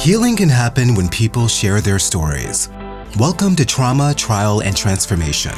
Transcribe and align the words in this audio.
Healing 0.00 0.34
can 0.34 0.48
happen 0.48 0.94
when 0.94 1.08
people 1.08 1.46
share 1.46 1.80
their 1.80 1.98
stories. 1.98 2.70
Welcome 3.18 3.54
to 3.56 3.66
Trauma, 3.66 4.14
Trial, 4.14 4.62
and 4.62 4.76
Transformation. 4.76 5.52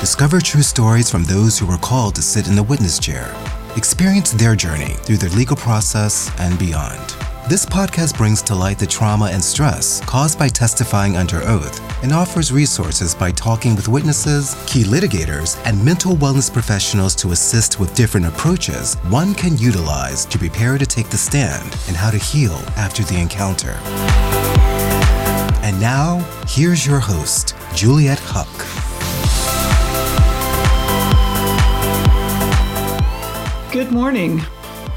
Discover 0.00 0.40
true 0.40 0.62
stories 0.62 1.10
from 1.10 1.24
those 1.24 1.58
who 1.58 1.66
were 1.66 1.78
called 1.78 2.14
to 2.14 2.22
sit 2.22 2.46
in 2.46 2.54
the 2.54 2.62
witness 2.62 2.98
chair. 2.98 3.34
Experience 3.76 4.32
their 4.32 4.54
journey 4.54 4.94
through 5.04 5.16
the 5.16 5.34
legal 5.36 5.56
process 5.56 6.30
and 6.38 6.58
beyond. 6.58 7.16
This 7.48 7.66
podcast 7.66 8.16
brings 8.16 8.42
to 8.42 8.54
light 8.54 8.78
the 8.78 8.86
trauma 8.86 9.26
and 9.26 9.42
stress 9.42 10.00
caused 10.02 10.38
by 10.38 10.48
testifying 10.48 11.16
under 11.16 11.42
oath 11.42 11.85
and 12.02 12.12
offers 12.12 12.52
resources 12.52 13.14
by 13.14 13.30
talking 13.32 13.74
with 13.74 13.88
witnesses, 13.88 14.54
key 14.66 14.84
litigators, 14.84 15.60
and 15.64 15.82
mental 15.84 16.14
wellness 16.16 16.52
professionals 16.52 17.14
to 17.14 17.32
assist 17.32 17.80
with 17.80 17.94
different 17.94 18.26
approaches 18.26 18.94
one 19.08 19.34
can 19.34 19.56
utilize 19.56 20.24
to 20.26 20.38
prepare 20.38 20.78
to 20.78 20.86
take 20.86 21.08
the 21.08 21.16
stand 21.16 21.64
and 21.88 21.96
how 21.96 22.10
to 22.10 22.18
heal 22.18 22.54
after 22.76 23.02
the 23.04 23.18
encounter. 23.18 23.78
And 25.62 25.80
now, 25.80 26.18
here's 26.46 26.86
your 26.86 27.00
host, 27.00 27.54
Juliet 27.74 28.18
Huck. 28.22 28.46
Good 33.72 33.90
morning. 33.90 34.42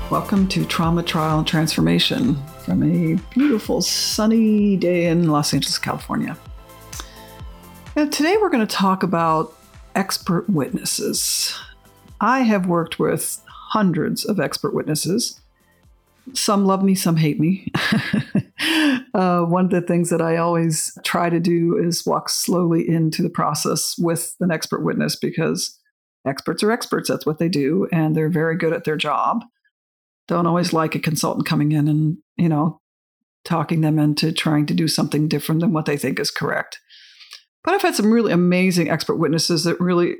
Welcome 0.09 0.47
to 0.49 0.65
Trauma 0.65 1.03
Trial 1.03 1.43
Transformation 1.43 2.35
from 2.59 2.81
a 2.81 3.15
beautiful 3.29 3.81
sunny 3.81 4.77
day 4.77 5.07
in 5.07 5.27
Los 5.27 5.53
Angeles, 5.53 5.77
California. 5.77 6.37
And 7.99 8.13
today 8.13 8.37
we're 8.37 8.49
going 8.49 8.65
to 8.65 8.75
talk 8.75 9.03
about 9.03 9.53
expert 9.93 10.49
witnesses. 10.49 11.53
I 12.21 12.43
have 12.43 12.65
worked 12.65 12.97
with 12.97 13.41
hundreds 13.45 14.23
of 14.23 14.39
expert 14.39 14.73
witnesses. 14.73 15.41
Some 16.31 16.65
love 16.65 16.81
me, 16.81 16.95
some 16.95 17.17
hate 17.17 17.41
me. 17.41 17.69
uh, 19.13 19.41
one 19.41 19.65
of 19.65 19.71
the 19.71 19.81
things 19.85 20.11
that 20.11 20.21
I 20.21 20.37
always 20.37 20.97
try 21.03 21.29
to 21.29 21.41
do 21.41 21.77
is 21.77 22.05
walk 22.05 22.29
slowly 22.29 22.87
into 22.87 23.21
the 23.21 23.29
process 23.29 23.95
with 23.99 24.33
an 24.39 24.49
expert 24.49 24.81
witness 24.81 25.17
because 25.17 25.77
experts 26.25 26.63
are 26.63 26.71
experts. 26.71 27.09
That's 27.09 27.25
what 27.25 27.37
they 27.37 27.49
do, 27.49 27.89
and 27.91 28.15
they're 28.15 28.29
very 28.29 28.55
good 28.55 28.71
at 28.71 28.85
their 28.85 28.95
job. 28.95 29.43
Don't 30.29 30.47
always 30.47 30.71
like 30.71 30.95
a 30.95 30.99
consultant 30.99 31.45
coming 31.45 31.73
in 31.73 31.89
and, 31.89 32.19
you 32.37 32.47
know, 32.47 32.79
talking 33.43 33.81
them 33.81 33.99
into 33.99 34.31
trying 34.31 34.65
to 34.67 34.73
do 34.73 34.87
something 34.87 35.27
different 35.27 35.59
than 35.59 35.73
what 35.73 35.85
they 35.85 35.97
think 35.97 36.17
is 36.17 36.31
correct. 36.31 36.79
But 37.69 37.75
I've 37.75 37.81
had 37.83 37.93
some 37.93 38.11
really 38.11 38.31
amazing 38.31 38.89
expert 38.89 39.17
witnesses 39.17 39.63
that 39.65 39.79
really 39.79 40.15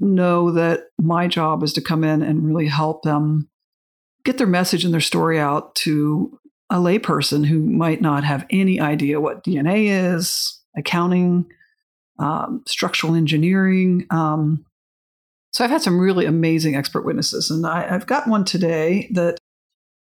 know 0.00 0.50
that 0.50 0.86
my 0.98 1.28
job 1.28 1.62
is 1.62 1.72
to 1.74 1.80
come 1.80 2.02
in 2.02 2.20
and 2.20 2.44
really 2.44 2.66
help 2.66 3.02
them 3.02 3.48
get 4.24 4.38
their 4.38 4.48
message 4.48 4.84
and 4.84 4.92
their 4.92 5.00
story 5.00 5.38
out 5.38 5.72
to 5.76 6.36
a 6.68 6.78
layperson 6.78 7.46
who 7.46 7.60
might 7.60 8.00
not 8.00 8.24
have 8.24 8.44
any 8.50 8.80
idea 8.80 9.20
what 9.20 9.44
DNA 9.44 10.14
is, 10.14 10.60
accounting, 10.76 11.46
um, 12.18 12.64
structural 12.66 13.14
engineering. 13.14 14.04
Um, 14.10 14.66
so 15.52 15.62
I've 15.62 15.70
had 15.70 15.82
some 15.82 16.00
really 16.00 16.26
amazing 16.26 16.74
expert 16.74 17.04
witnesses, 17.04 17.52
and 17.52 17.64
I, 17.64 17.86
I've 17.88 18.08
got 18.08 18.26
one 18.26 18.44
today 18.44 19.08
that 19.12 19.38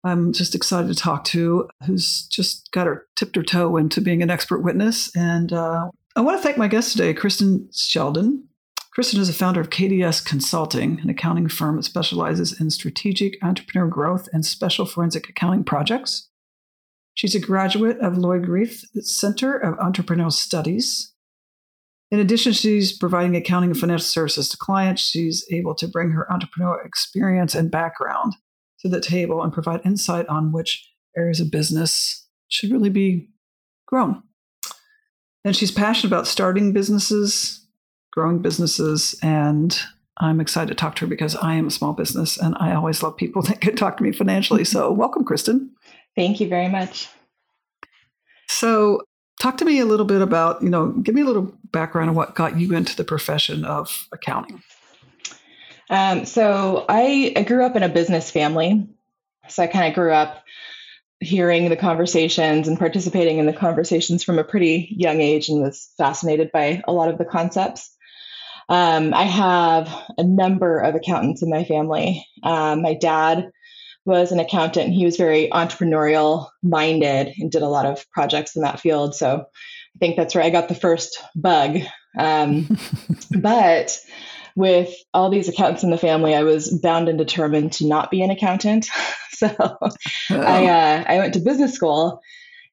I'm 0.05 0.35
just 0.35 0.55
excited 0.55 0.89
to 0.89 0.95
talk 0.95 1.25
to, 1.25 1.71
who's 1.87 2.27
just 2.27 2.71
got 2.73 2.87
her 2.87 3.07
tipped 3.17 3.37
her 3.37 3.43
toe 3.43 3.79
into 3.79 4.03
being 4.03 4.23
an 4.23 4.29
expert 4.29 4.59
witness, 4.59 5.11
and 5.17 5.55
uh, 5.55 5.89
I 6.17 6.23
want 6.23 6.39
to 6.39 6.43
thank 6.43 6.57
my 6.57 6.67
guest 6.67 6.93
today, 6.93 7.13
Kristin 7.13 7.69
Shelton. 7.77 8.49
Kristin 8.97 9.19
is 9.19 9.29
a 9.29 9.35
founder 9.35 9.61
of 9.61 9.69
KDS 9.69 10.25
Consulting, 10.25 10.99
an 11.03 11.11
accounting 11.11 11.47
firm 11.47 11.77
that 11.77 11.83
specializes 11.83 12.59
in 12.59 12.71
strategic 12.71 13.37
entrepreneur 13.45 13.87
growth 13.87 14.27
and 14.33 14.45
special 14.45 14.87
forensic 14.87 15.29
accounting 15.29 15.63
projects. 15.63 16.31
She's 17.13 17.35
a 17.35 17.39
graduate 17.39 17.99
of 17.99 18.17
Lloyd 18.17 18.47
Greif 18.47 18.83
Center 19.01 19.59
of 19.59 19.77
Entrepreneurial 19.77 20.33
Studies. 20.33 21.13
In 22.11 22.19
addition, 22.19 22.55
she's 22.55 22.97
providing 22.97 23.37
accounting 23.37 23.73
and 23.73 23.79
financial 23.79 24.07
services 24.07 24.49
to 24.49 24.57
clients. 24.57 25.03
She's 25.03 25.47
able 25.53 25.75
to 25.75 25.87
bring 25.87 26.13
her 26.13 26.27
entrepreneurial 26.31 26.83
experience 26.87 27.55
and 27.55 27.71
background 27.71 28.37
to 28.81 28.89
the 28.89 29.03
table 29.03 29.43
and 29.43 29.53
provide 29.53 29.83
insight 29.85 30.27
on 30.29 30.51
which 30.51 30.91
areas 31.15 31.41
of 31.41 31.51
business 31.51 32.27
should 32.49 32.71
really 32.71 32.89
be 32.89 33.29
grown. 33.87 34.23
And 35.47 35.55
she's 35.55 35.71
passionate 35.71 36.13
about 36.13 36.27
starting 36.27 36.73
businesses, 36.73 37.61
growing 38.11 38.41
businesses, 38.41 39.17
and 39.23 39.79
I'm 40.19 40.41
excited 40.41 40.67
to 40.71 40.75
talk 40.75 40.97
to 40.97 41.03
her 41.03 41.07
because 41.07 41.37
I 41.37 41.55
am 41.55 41.69
a 41.69 41.71
small 41.71 41.93
business 41.93 42.37
and 42.37 42.57
I 42.59 42.75
always 42.75 43.01
love 43.01 43.17
people 43.17 43.43
that 43.47 43.61
can 43.61 43.77
talk 43.77 43.97
to 43.99 44.03
me 44.03 44.11
financially. 44.11 44.65
So, 44.65 44.91
welcome, 44.93 45.25
Kristin. 45.25 45.69
Thank 46.17 46.41
you 46.41 46.49
very 46.49 46.69
much. 46.69 47.09
So, 48.49 49.03
talk 49.41 49.57
to 49.59 49.65
me 49.65 49.79
a 49.79 49.85
little 49.85 50.05
bit 50.05 50.21
about, 50.21 50.63
you 50.63 50.69
know, 50.69 50.89
give 50.89 51.15
me 51.15 51.23
a 51.23 51.27
little 51.27 51.55
background 51.71 52.11
on 52.11 52.17
what 52.17 52.35
got 52.35 52.59
you 52.59 52.75
into 52.75 52.97
the 52.97 53.05
profession 53.05 53.65
of 53.65 54.09
accounting. 54.11 54.65
Um, 55.89 56.27
so, 56.27 56.87
I, 56.89 57.33
I 57.37 57.45
grew 57.45 57.65
up 57.65 57.77
in 57.77 57.85
a 57.85 57.89
business 57.89 58.33
family. 58.33 58.89
So, 59.47 59.63
I 59.63 59.69
kind 59.69 59.87
of 59.87 59.95
grew 59.95 60.11
up 60.11 60.43
hearing 61.21 61.69
the 61.69 61.77
conversations 61.77 62.69
and 62.69 62.79
participating 62.79 63.39
in 63.39 63.47
the 63.47 63.53
conversations 63.53 64.23
from 64.23 64.39
a 64.39 64.45
pretty 64.45 64.95
young 64.97 65.21
age 65.21 65.49
and 65.49 65.63
was 65.63 65.91
fascinated 65.97 66.51
by 66.53 66.83
a 66.87 66.93
lot 66.93 67.09
of 67.09 67.19
the 67.19 67.25
concepts. 67.25 67.95
Um, 68.69 69.15
I 69.15 69.23
have 69.23 69.89
a 70.19 70.25
number 70.25 70.79
of 70.79 70.95
accountants 70.95 71.43
in 71.43 71.51
my 71.51 71.65
family. 71.65 72.27
Um, 72.43 72.83
my 72.83 72.95
dad 72.95 73.51
was 74.05 74.33
an 74.33 74.41
accountant. 74.41 74.93
He 74.93 75.05
was 75.05 75.17
very 75.17 75.49
entrepreneurial 75.51 76.49
minded 76.63 77.35
and 77.39 77.51
did 77.51 77.63
a 77.63 77.69
lot 77.69 77.87
of 77.87 78.09
projects 78.11 78.57
in 78.57 78.63
that 78.63 78.81
field. 78.81 79.15
So 79.15 79.41
I 79.41 79.99
think 79.99 80.17
that's 80.17 80.35
where 80.35 80.45
I 80.45 80.51
got 80.51 80.69
the 80.69 80.75
first 80.75 81.23
bug. 81.35 81.79
Um, 82.19 82.79
but 83.31 83.99
with 84.57 84.93
all 85.13 85.29
these 85.31 85.49
accountants 85.49 85.85
in 85.85 85.91
the 85.91 85.99
family, 85.99 86.35
I 86.35 86.43
was 86.43 86.73
bound 86.81 87.09
and 87.09 87.19
determined 87.19 87.75
to 87.75 87.87
not 87.87 88.11
be 88.11 88.23
an 88.23 88.31
accountant. 88.31 88.89
so 89.31 89.55
oh. 89.61 89.91
I 90.31 90.67
uh, 90.67 91.05
I 91.07 91.19
went 91.19 91.35
to 91.35 91.41
business 91.41 91.75
school 91.75 92.21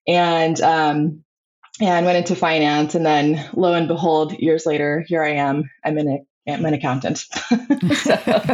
and 0.07 0.59
um, 0.61 1.23
and 1.79 2.05
went 2.05 2.17
into 2.17 2.35
finance, 2.35 2.95
and 2.95 3.05
then 3.05 3.49
lo 3.53 3.73
and 3.73 3.87
behold, 3.87 4.33
years 4.39 4.65
later, 4.65 5.03
here 5.07 5.21
I 5.21 5.33
am. 5.33 5.69
I'm 5.83 5.97
an 5.97 6.25
I'm 6.47 6.65
an 6.65 6.73
accountant, 6.73 7.17
so, 7.19 8.13
um, 8.13 8.49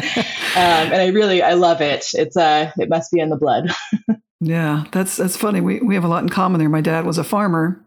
and 0.55 0.95
I 0.95 1.11
really 1.13 1.43
I 1.43 1.53
love 1.53 1.81
it. 1.81 2.07
It's 2.13 2.35
uh 2.35 2.71
it 2.77 2.89
must 2.89 3.11
be 3.11 3.19
in 3.19 3.29
the 3.29 3.37
blood. 3.37 3.71
yeah, 4.39 4.85
that's 4.91 5.17
that's 5.17 5.37
funny. 5.37 5.61
We 5.61 5.79
we 5.81 5.93
have 5.93 6.03
a 6.03 6.09
lot 6.09 6.23
in 6.23 6.29
common 6.29 6.59
there. 6.59 6.69
My 6.69 6.81
dad 6.81 7.05
was 7.05 7.19
a 7.19 7.23
farmer. 7.23 7.85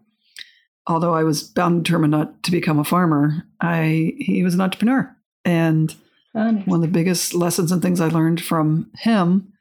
Although 0.88 1.14
I 1.14 1.22
was 1.22 1.44
bound 1.44 1.76
and 1.76 1.84
determined 1.84 2.10
not 2.10 2.42
to 2.42 2.50
become 2.50 2.80
a 2.80 2.84
farmer, 2.84 3.44
I 3.60 4.14
he 4.18 4.42
was 4.42 4.54
an 4.54 4.60
entrepreneur. 4.60 5.16
And 5.44 5.94
one 6.32 6.76
of 6.76 6.80
the 6.80 6.88
biggest 6.88 7.34
lessons 7.34 7.72
and 7.72 7.82
things 7.82 8.00
I 8.00 8.08
learned 8.08 8.42
from 8.42 8.90
him 8.96 9.52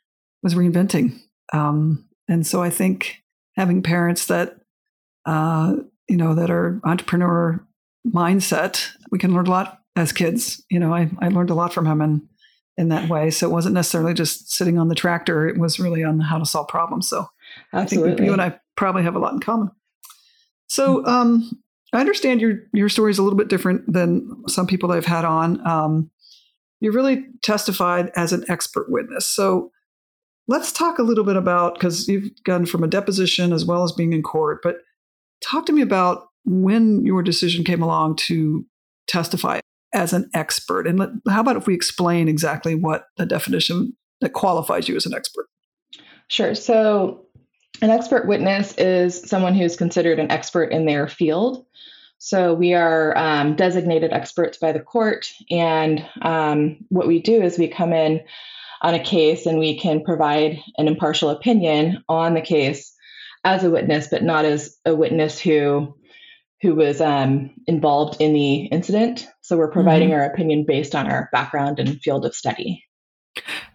was 0.44 0.56
reinventing. 0.56 1.19
Um, 1.53 2.08
and 2.28 2.46
so 2.46 2.62
I 2.62 2.69
think 2.69 3.22
having 3.58 3.84
parents 3.84 4.28
that, 4.28 4.58
uh, 5.25 5.75
you 6.08 6.18
know, 6.18 6.34
that 6.34 6.50
are 6.50 6.80
entrepreneur 6.84 7.66
mindset, 8.08 8.90
we 9.12 9.19
can 9.19 9.34
learn 9.34 9.47
a 9.47 9.52
lot 9.52 9.80
as 9.96 10.12
kids. 10.12 10.64
You 10.69 10.80
know, 10.80 10.94
I, 10.94 11.09
I 11.19 11.28
learned 11.28 11.50
a 11.50 11.56
lot 11.56 11.74
from 11.74 11.86
him 11.86 12.02
in, 12.02 12.28
in 12.78 12.90
that 12.90 13.09
way. 13.09 13.31
So 13.31 13.50
it 13.50 13.53
wasn't 13.53 13.75
necessarily 13.75 14.13
just 14.13 14.52
sitting 14.52 14.78
on 14.78 14.88
the 14.88 14.96
tractor. 14.96 15.48
It 15.48 15.58
was 15.58 15.80
really 15.80 16.03
on 16.03 16.19
how 16.19 16.38
to 16.38 16.46
solve 16.46 16.68
problems. 16.68 17.09
So 17.09 17.28
Absolutely. 17.74 18.12
I 18.12 18.16
think 18.16 18.25
you 18.25 18.34
and 18.34 18.42
I 18.42 18.59
probably 18.75 19.03
have 19.03 19.16
a 19.16 19.19
lot 19.19 19.34
in 19.34 19.40
common. 19.40 19.72
So 20.68 21.06
um, 21.06 21.62
I 21.94 22.00
understand 22.00 22.41
your 22.41 22.59
your 22.74 22.90
story 22.90 23.12
is 23.12 23.19
a 23.19 23.24
little 23.24 23.38
bit 23.38 23.50
different 23.50 23.91
than 23.91 24.44
some 24.47 24.68
people 24.68 24.91
I've 24.91 25.06
had 25.06 25.25
on. 25.25 25.65
Um, 25.68 26.12
you 26.80 26.92
really 26.92 27.25
testified 27.44 28.12
as 28.15 28.33
an 28.33 28.44
expert 28.50 28.89
witness. 28.89 29.27
So 29.27 29.71
Let's 30.51 30.74
talk 30.74 31.00
a 31.00 31.04
little 31.04 31.24
bit 31.24 31.38
about 31.38 31.75
because 31.75 32.10
you've 32.10 32.30
gone 32.44 32.65
from 32.65 32.83
a 32.83 32.88
deposition 32.88 33.54
as 33.54 33.63
well 33.63 33.83
as 33.83 33.94
being 33.94 34.12
in 34.12 34.21
court, 34.21 34.60
but 34.62 34.80
talk 35.42 35.65
to 35.68 35.71
me 35.71 35.81
about 35.81 36.27
when 36.44 37.06
your 37.06 37.24
decision 37.24 37.63
came 37.63 37.81
along 37.81 38.18
to 38.27 38.65
testify 39.07 39.60
as 39.94 40.12
an 40.12 40.30
expert. 40.33 40.88
And 40.88 41.00
let, 41.00 41.10
how 41.30 41.39
about 41.39 41.56
if 41.56 41.68
we 41.68 41.74
explain 41.74 42.27
exactly 42.27 42.75
what 42.75 43.06
the 43.15 43.25
definition 43.25 43.95
that 44.19 44.33
qualifies 44.33 44.89
you 44.89 44.95
as 44.98 45.06
an 45.06 45.13
expert? 45.13 45.45
Sure. 46.27 46.54
So, 46.54 47.25
an 47.81 47.89
expert 47.89 48.28
witness 48.28 48.74
is 48.78 49.22
someone 49.28 49.56
who's 49.56 49.75
considered 49.75 50.19
an 50.19 50.31
expert 50.31 50.72
in 50.72 50.86
their 50.86 51.07
field. 51.07 51.66
So, 52.19 52.54
we 52.54 52.74
are 52.75 53.18
um, 53.18 53.56
designated 53.56 54.13
experts 54.13 54.57
by 54.57 54.72
the 54.72 54.80
court. 54.80 55.28
And 55.50 56.06
um, 56.22 56.78
what 56.89 57.07
we 57.07 57.19
do 57.19 57.42
is 57.42 57.57
we 57.57 57.68
come 57.68 57.94
in 57.94 58.22
on 58.81 58.94
a 58.94 59.04
case 59.04 59.45
and 59.45 59.60
we 59.60 59.80
can 59.80 60.04
provide 60.04 60.60
an 60.78 60.88
impartial 60.88 61.30
opinion 61.30 62.04
on 62.07 62.33
the 62.33 62.42
case 62.42 62.94
as 63.44 63.63
a 63.63 63.72
witness, 63.72 64.07
but 64.07 64.24
not 64.24 64.45
as 64.45 64.77
a 64.86 64.95
witness 64.95 65.39
who 65.39 65.95
who 66.62 66.75
was 66.75 67.01
um, 67.01 67.50
involved 67.66 68.22
in 68.22 68.34
the 68.34 68.66
incident. 68.66 69.27
So 69.42 69.57
we're 69.57 69.72
providing 69.72 70.10
mm-hmm. 70.10 70.19
our 70.19 70.25
opinion 70.25 70.63
based 70.68 70.94
on 70.94 71.10
our 71.10 71.27
background 71.31 71.80
and 71.80 72.00
field 72.01 72.24
of 72.24 72.36
study. 72.36 72.84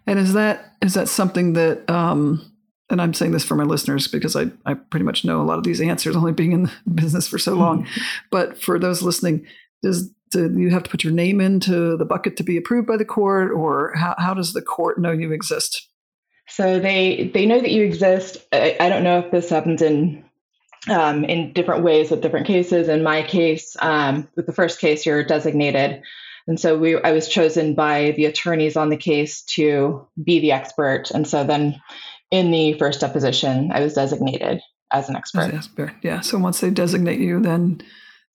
And 0.05 0.17
is 0.17 0.33
that 0.33 0.73
is 0.81 0.93
that 0.93 1.09
something 1.09 1.53
that 1.53 1.89
um, 1.89 2.49
and 2.89 3.01
I'm 3.01 3.13
saying 3.13 3.31
this 3.31 3.43
for 3.43 3.55
my 3.55 3.63
listeners 3.63 4.07
because 4.07 4.35
I, 4.35 4.45
I 4.65 4.75
pretty 4.75 5.03
much 5.03 5.25
know 5.25 5.41
a 5.41 5.43
lot 5.43 5.57
of 5.57 5.63
these 5.63 5.81
answers, 5.81 6.15
only 6.15 6.31
being 6.31 6.53
in 6.53 6.63
the 6.63 6.71
business 6.93 7.27
for 7.27 7.37
so 7.37 7.53
long. 7.53 7.87
But 8.31 8.61
for 8.61 8.79
those 8.79 9.01
listening, 9.01 9.45
does 9.81 10.11
do 10.31 10.51
you 10.59 10.69
have 10.71 10.83
to 10.83 10.89
put 10.89 11.03
your 11.03 11.13
name 11.13 11.39
into 11.39 11.95
the 11.95 12.05
bucket 12.05 12.35
to 12.37 12.43
be 12.43 12.57
approved 12.57 12.87
by 12.87 12.97
the 12.97 13.05
court, 13.05 13.51
or 13.51 13.93
how, 13.95 14.15
how 14.17 14.33
does 14.33 14.53
the 14.53 14.61
court 14.61 14.99
know 14.99 15.11
you 15.11 15.31
exist? 15.31 15.87
So 16.49 16.79
they 16.79 17.31
they 17.33 17.45
know 17.45 17.59
that 17.59 17.71
you 17.71 17.83
exist. 17.83 18.37
I, 18.51 18.75
I 18.79 18.89
don't 18.89 19.03
know 19.03 19.19
if 19.19 19.31
this 19.31 19.49
happens 19.49 19.81
in 19.81 20.25
um, 20.89 21.23
in 21.25 21.53
different 21.53 21.83
ways 21.83 22.11
with 22.11 22.21
different 22.21 22.47
cases. 22.47 22.87
In 22.87 23.03
my 23.03 23.23
case, 23.23 23.75
um, 23.79 24.27
with 24.35 24.45
the 24.45 24.53
first 24.53 24.79
case, 24.79 25.05
you're 25.05 25.23
designated, 25.23 26.01
and 26.47 26.59
so 26.59 26.77
we 26.77 27.01
I 27.01 27.11
was 27.11 27.27
chosen 27.27 27.73
by 27.73 28.11
the 28.11 28.25
attorneys 28.25 28.77
on 28.77 28.89
the 28.89 28.97
case 28.97 29.43
to 29.55 30.07
be 30.21 30.39
the 30.39 30.53
expert. 30.53 31.11
And 31.11 31.27
so 31.27 31.43
then 31.43 31.81
in 32.31 32.51
the 32.51 32.73
first 32.73 33.01
deposition, 33.01 33.71
I 33.71 33.81
was 33.81 33.93
designated 33.93 34.61
as 34.91 35.09
an 35.09 35.15
expert. 35.15 35.41
As 35.41 35.53
expert. 35.53 35.93
Yeah. 36.01 36.21
So 36.21 36.37
once 36.37 36.59
they 36.59 36.69
designate 36.69 37.19
you, 37.19 37.41
then 37.41 37.81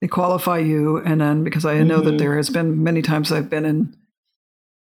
they 0.01 0.09
qualify 0.09 0.59
you. 0.59 0.99
And 0.99 1.21
then 1.21 1.45
because 1.45 1.65
I 1.65 1.83
know 1.83 2.01
mm-hmm. 2.01 2.11
that 2.11 2.19
there 2.19 2.37
has 2.37 2.51
been 2.51 2.83
many 2.83 3.03
times 3.03 3.33
I've 3.33 3.51
been 3.51 3.65
in 3.65 3.97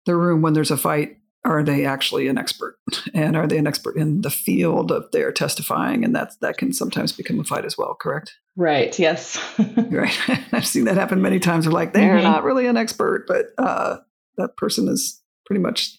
the 0.05 0.15
room 0.15 0.41
when 0.41 0.53
there's 0.53 0.71
a 0.71 0.77
fight, 0.77 1.17
are 1.43 1.63
they 1.63 1.85
actually 1.85 2.27
an 2.27 2.37
expert? 2.37 2.77
And 3.13 3.35
are 3.35 3.47
they 3.47 3.57
an 3.57 3.67
expert 3.67 3.97
in 3.97 4.21
the 4.21 4.29
field 4.29 4.91
of 4.91 5.11
their 5.11 5.31
testifying? 5.31 6.03
And 6.03 6.15
that 6.15 6.33
that 6.41 6.57
can 6.57 6.71
sometimes 6.71 7.11
become 7.11 7.39
a 7.39 7.43
fight 7.43 7.65
as 7.65 7.77
well, 7.77 7.95
correct? 7.99 8.35
Right. 8.55 8.97
Yes. 8.97 9.41
right. 9.77 10.17
I've 10.51 10.67
seen 10.67 10.85
that 10.85 10.97
happen 10.97 11.21
many 11.21 11.39
times. 11.39 11.65
They're 11.65 11.73
like, 11.73 11.93
they're 11.93 12.15
mm-hmm. 12.15 12.23
not 12.23 12.43
really 12.43 12.67
an 12.67 12.77
expert, 12.77 13.25
but 13.27 13.47
uh, 13.57 13.97
that 14.37 14.55
person 14.55 14.87
is 14.87 15.21
pretty 15.45 15.61
much 15.61 15.97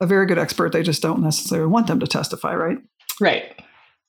a 0.00 0.06
very 0.06 0.26
good 0.26 0.38
expert. 0.38 0.72
They 0.72 0.82
just 0.82 1.02
don't 1.02 1.22
necessarily 1.22 1.68
want 1.68 1.86
them 1.86 2.00
to 2.00 2.06
testify, 2.06 2.54
right? 2.54 2.78
Right. 3.20 3.54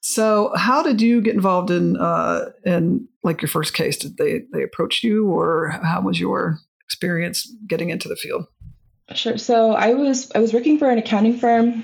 So, 0.02 0.52
how 0.56 0.82
did 0.82 1.02
you 1.02 1.22
get 1.22 1.36
involved 1.36 1.72
in 1.72 1.98
uh, 1.98 2.52
in 2.66 3.08
like 3.24 3.42
your 3.42 3.50
first 3.50 3.74
case? 3.74 3.98
Did 3.98 4.18
they 4.18 4.44
they 4.54 4.64
approach 4.64 5.04
you, 5.04 5.28
or 5.28 5.70
how 5.84 6.02
was 6.02 6.20
your 6.20 6.60
experience 6.86 7.52
getting 7.68 7.90
into 7.90 8.08
the 8.08 8.16
field? 8.16 8.46
Sure. 9.14 9.38
So, 9.38 9.74
I 9.74 9.94
was 9.94 10.32
I 10.34 10.40
was 10.40 10.54
working 10.54 10.78
for 10.80 10.90
an 10.90 11.00
accounting 11.00 11.38
firm, 11.38 11.84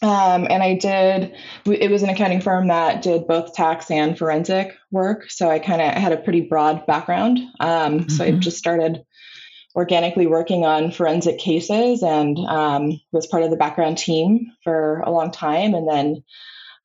um, 0.00 0.46
and 0.48 0.62
I 0.62 0.76
did. 0.76 1.34
It 1.64 1.90
was 1.90 2.04
an 2.04 2.08
accounting 2.10 2.40
firm 2.40 2.68
that 2.68 3.02
did 3.02 3.26
both 3.26 3.52
tax 3.54 3.90
and 3.90 4.16
forensic 4.16 4.76
work. 4.92 5.28
So, 5.28 5.50
I 5.50 5.58
kind 5.58 5.82
of 5.82 5.92
had 5.94 6.12
a 6.12 6.18
pretty 6.18 6.42
broad 6.42 6.86
background. 6.86 7.40
Um, 7.58 8.00
mm-hmm. 8.00 8.08
So, 8.10 8.24
I 8.24 8.30
just 8.32 8.58
started 8.58 9.02
organically 9.74 10.26
working 10.26 10.64
on 10.64 10.90
forensic 10.90 11.38
cases 11.38 12.02
and 12.02 12.38
um, 12.38 13.00
was 13.12 13.26
part 13.26 13.42
of 13.42 13.50
the 13.50 13.56
background 13.56 13.98
team 13.98 14.52
for 14.64 15.00
a 15.00 15.10
long 15.10 15.30
time. 15.30 15.74
And 15.74 15.88
then 15.88 16.24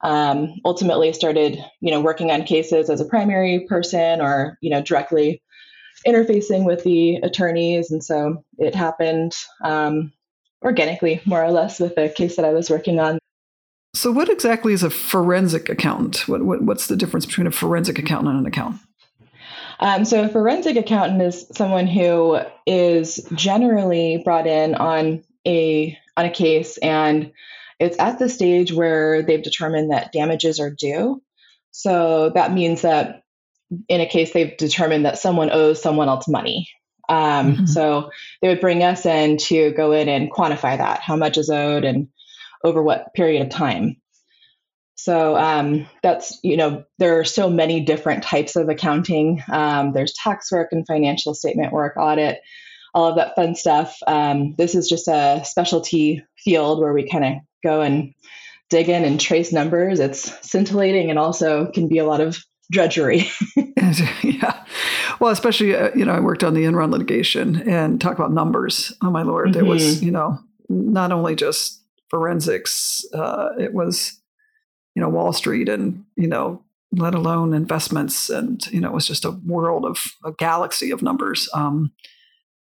um, 0.02 0.56
ultimately 0.64 1.14
started 1.14 1.58
you 1.80 1.92
know 1.92 2.02
working 2.02 2.30
on 2.30 2.44
cases 2.44 2.90
as 2.90 3.02
a 3.02 3.06
primary 3.06 3.66
person 3.68 4.22
or 4.22 4.58
you 4.62 4.70
know 4.70 4.82
directly 4.82 5.42
interfacing 6.06 6.66
with 6.66 6.84
the 6.84 7.16
attorneys. 7.16 7.90
And 7.92 8.04
so 8.04 8.44
it 8.58 8.76
happened 8.76 9.36
um, 9.64 10.14
organically 10.64 11.22
more 11.26 11.44
or 11.44 11.52
less 11.52 11.80
with 11.80 11.96
the 11.96 12.10
case 12.10 12.36
that 12.36 12.46
i 12.46 12.54
was 12.54 12.70
working 12.70 13.00
on. 13.00 13.18
So 13.96 14.12
what 14.12 14.30
exactly 14.30 14.74
is 14.74 14.84
a 14.84 14.90
forensic 14.90 15.70
accountant? 15.70 16.28
What, 16.28 16.44
what, 16.44 16.62
what's 16.62 16.88
the 16.88 16.98
difference 16.98 17.26
between 17.26 17.48
a 17.48 17.52
forensic 17.52 17.98
accountant 17.98 18.36
and 18.36 18.40
an 18.42 18.46
accountant 18.46 18.82
um, 19.80 20.06
so, 20.06 20.24
a 20.24 20.30
forensic 20.30 20.78
accountant 20.78 21.22
is 21.22 21.48
someone 21.54 21.88
who 21.88 22.40
is 22.66 23.28
generally 23.34 24.22
brought 24.24 24.48
in 24.48 24.76
on 24.76 25.24
a 25.46 25.98
on 26.18 26.26
a 26.26 26.32
case, 26.32 26.78
and 26.78 27.32
it's 27.80 28.00
at 28.00 28.20
the 28.20 28.30
stage 28.30 28.72
where 28.72 29.22
they've 29.24 29.44
determined 29.44 29.92
that 29.92 30.12
damages 30.12 30.60
are 30.60 30.72
due. 30.72 31.22
So 31.72 32.32
that 32.36 32.54
means 32.54 32.84
that 32.84 33.24
in 33.90 34.00
a 34.00 34.06
case 34.06 34.32
they've 34.32 34.56
determined 34.56 35.06
that 35.06 35.18
someone 35.18 35.52
owes 35.52 35.82
someone 35.82 36.08
else 36.08 36.28
money. 36.28 36.70
Um, 37.10 37.18
mm-hmm. 37.54 37.66
So 37.66 38.12
they 38.42 38.48
would 38.48 38.62
bring 38.62 38.84
us 38.84 39.06
in 39.06 39.38
to 39.38 39.72
go 39.72 39.92
in 39.92 40.08
and 40.08 40.32
quantify 40.32 40.78
that, 40.78 41.02
how 41.02 41.16
much 41.16 41.38
is 41.38 41.50
owed, 41.50 41.84
and 41.84 42.08
over 42.64 42.82
what 42.82 43.14
period 43.14 43.42
of 43.42 43.50
time. 43.50 43.98
So 44.96 45.38
um, 45.38 45.88
that's, 46.02 46.40
you 46.42 46.58
know, 46.58 46.84
there 46.98 47.20
are 47.20 47.26
so 47.26 47.50
many 47.50 47.82
different 47.82 48.24
types 48.24 48.56
of 48.56 48.70
accounting. 48.70 49.44
Um, 49.52 49.92
there's 49.94 50.14
tax 50.14 50.52
work 50.52 50.70
and 50.72 50.88
financial 50.88 51.34
statement 51.34 51.74
work, 51.74 51.98
audit, 51.98 52.40
all 52.94 53.10
of 53.10 53.18
that 53.18 53.36
fun 53.36 53.56
stuff. 53.56 53.98
Um, 54.08 54.56
this 54.58 54.74
is 54.74 54.88
just 54.88 55.08
a 55.08 55.42
specialty 55.44 56.24
field 56.38 56.80
where 56.80 56.94
we 56.94 57.10
kind 57.10 57.26
of 57.26 57.34
go 57.62 57.82
and 57.82 58.14
dig 58.70 58.88
in 58.90 59.04
and 59.04 59.20
trace 59.20 59.52
numbers. 59.52 60.00
It's 60.00 60.32
scintillating 60.50 61.10
and 61.10 61.20
also 61.20 61.70
can 61.72 61.88
be 61.88 61.98
a 61.98 62.06
lot 62.06 62.22
of 62.22 62.38
drudgery. 62.72 63.30
yeah. 64.24 64.66
Well, 65.20 65.32
especially, 65.32 65.76
uh, 65.76 65.92
you 65.94 66.06
know, 66.06 66.14
I 66.14 66.20
worked 66.20 66.44
on 66.44 66.54
the 66.54 66.64
Enron 66.64 66.92
litigation 66.92 67.68
and 67.70 68.00
talk 68.00 68.18
about 68.18 68.32
numbers. 68.32 68.94
Oh, 69.04 69.12
my 69.12 69.24
Lord. 69.24 69.50
Mm-hmm. 69.50 69.60
It 69.60 69.68
was, 69.68 70.04
you 70.04 70.12
know, 70.12 70.40
not 70.70 71.12
only 71.12 71.36
just 71.36 71.82
forensics, 72.10 73.06
uh, 73.14 73.50
it 73.60 73.74
was 73.74 74.20
you 74.96 75.02
know 75.02 75.10
Wall 75.10 75.34
Street 75.34 75.70
and 75.70 76.04
you 76.16 76.28
know 76.28 76.64
let 76.92 77.14
alone 77.14 77.54
investments 77.54 78.30
and 78.30 78.66
you 78.68 78.80
know 78.80 78.90
it 78.90 78.94
was 78.94 79.08
just 79.08 79.26
a 79.26 79.32
world 79.32 79.86
of 79.86 80.00
a 80.24 80.32
galaxy 80.32 80.92
of 80.92 81.02
numbers. 81.02 81.50
Um, 81.54 81.92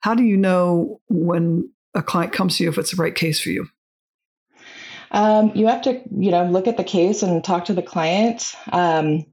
how 0.02 0.14
do 0.14 0.24
you 0.24 0.38
know 0.38 1.02
when 1.10 1.72
a 1.96 2.04
client 2.04 2.34
comes 2.34 2.58
to 2.58 2.64
you 2.64 2.70
if 2.70 2.78
it's 2.78 2.92
the 2.92 3.02
right 3.02 3.16
case 3.16 3.40
for 3.40 3.50
you? 3.50 3.68
Um, 5.12 5.52
you 5.56 5.68
have 5.68 5.82
to 5.84 6.02
you 6.12 6.32
know 6.32 6.46
look 6.46 6.68
at 6.68 6.78
the 6.78 6.84
case 6.84 7.24
and 7.24 7.44
talk 7.44 7.66
to 7.66 7.74
the 7.74 7.82
client. 7.82 8.54
Um, 8.72 9.26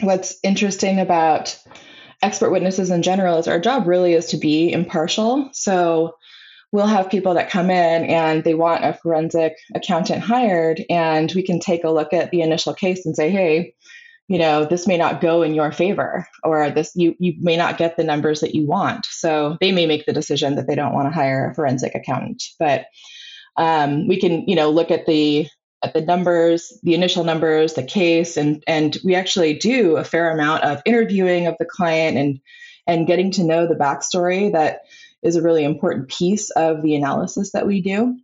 what's 0.00 0.38
interesting 0.42 0.98
about 0.98 1.58
expert 2.22 2.50
witnesses 2.50 2.90
in 2.90 3.02
general 3.02 3.38
is 3.38 3.48
our 3.48 3.60
job 3.60 3.86
really 3.86 4.14
is 4.14 4.26
to 4.26 4.36
be 4.36 4.72
impartial. 4.72 5.50
So 5.52 6.16
we'll 6.72 6.86
have 6.86 7.10
people 7.10 7.34
that 7.34 7.50
come 7.50 7.70
in 7.70 8.04
and 8.04 8.44
they 8.44 8.54
want 8.54 8.84
a 8.84 8.92
forensic 8.92 9.56
accountant 9.74 10.22
hired 10.22 10.84
and 10.90 11.32
we 11.34 11.42
can 11.42 11.60
take 11.60 11.84
a 11.84 11.90
look 11.90 12.12
at 12.12 12.30
the 12.30 12.42
initial 12.42 12.74
case 12.74 13.06
and 13.06 13.16
say 13.16 13.30
hey 13.30 13.74
you 14.28 14.38
know 14.38 14.64
this 14.64 14.86
may 14.86 14.96
not 14.96 15.20
go 15.20 15.42
in 15.42 15.54
your 15.54 15.72
favor 15.72 16.26
or 16.44 16.70
this 16.70 16.92
you 16.94 17.16
you 17.18 17.34
may 17.40 17.56
not 17.56 17.78
get 17.78 17.96
the 17.96 18.04
numbers 18.04 18.40
that 18.40 18.54
you 18.54 18.66
want. 18.66 19.06
So 19.06 19.56
they 19.60 19.72
may 19.72 19.86
make 19.86 20.06
the 20.06 20.12
decision 20.12 20.54
that 20.56 20.66
they 20.66 20.74
don't 20.74 20.92
want 20.92 21.08
to 21.08 21.14
hire 21.14 21.50
a 21.50 21.54
forensic 21.54 21.94
accountant 21.94 22.42
but 22.58 22.86
um, 23.56 24.06
we 24.06 24.20
can 24.20 24.46
you 24.46 24.54
know 24.54 24.70
look 24.70 24.90
at 24.90 25.06
the 25.06 25.48
at 25.82 25.94
the 25.94 26.02
numbers 26.02 26.78
the 26.82 26.94
initial 26.94 27.24
numbers 27.24 27.74
the 27.74 27.82
case 27.82 28.36
and 28.36 28.62
and 28.66 28.98
we 29.04 29.14
actually 29.14 29.54
do 29.54 29.96
a 29.96 30.04
fair 30.04 30.30
amount 30.30 30.62
of 30.62 30.82
interviewing 30.84 31.46
of 31.46 31.56
the 31.58 31.64
client 31.64 32.16
and 32.16 32.40
and 32.86 33.06
getting 33.06 33.30
to 33.30 33.44
know 33.44 33.66
the 33.66 33.74
backstory 33.74 34.52
that 34.52 34.80
is 35.22 35.36
a 35.36 35.42
really 35.42 35.64
important 35.64 36.08
piece 36.08 36.50
of 36.50 36.82
the 36.82 36.94
analysis 36.94 37.52
that 37.52 37.66
we 37.66 37.80
do. 37.80 38.16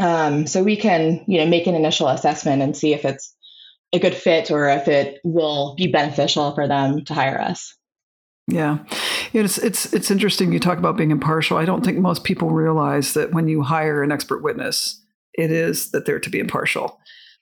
Um, 0.00 0.46
so 0.46 0.62
we 0.62 0.76
can, 0.76 1.24
you 1.26 1.38
know, 1.38 1.46
make 1.46 1.66
an 1.66 1.74
initial 1.74 2.08
assessment 2.08 2.62
and 2.62 2.76
see 2.76 2.94
if 2.94 3.04
it's 3.04 3.34
a 3.92 3.98
good 3.98 4.14
fit 4.14 4.50
or 4.50 4.68
if 4.68 4.88
it 4.88 5.20
will 5.22 5.74
be 5.76 5.86
beneficial 5.86 6.52
for 6.54 6.66
them 6.66 7.04
to 7.04 7.14
hire 7.14 7.40
us. 7.40 7.76
Yeah, 8.46 8.78
it's 9.32 9.56
it's 9.56 9.92
it's 9.94 10.10
interesting. 10.10 10.52
You 10.52 10.60
talk 10.60 10.76
about 10.78 10.98
being 10.98 11.10
impartial. 11.10 11.56
I 11.56 11.64
don't 11.64 11.82
think 11.82 11.98
most 11.98 12.24
people 12.24 12.50
realize 12.50 13.14
that 13.14 13.32
when 13.32 13.48
you 13.48 13.62
hire 13.62 14.02
an 14.02 14.12
expert 14.12 14.42
witness, 14.42 15.00
it 15.32 15.50
is 15.50 15.92
that 15.92 16.04
they're 16.04 16.18
to 16.18 16.30
be 16.30 16.40
impartial, 16.40 17.00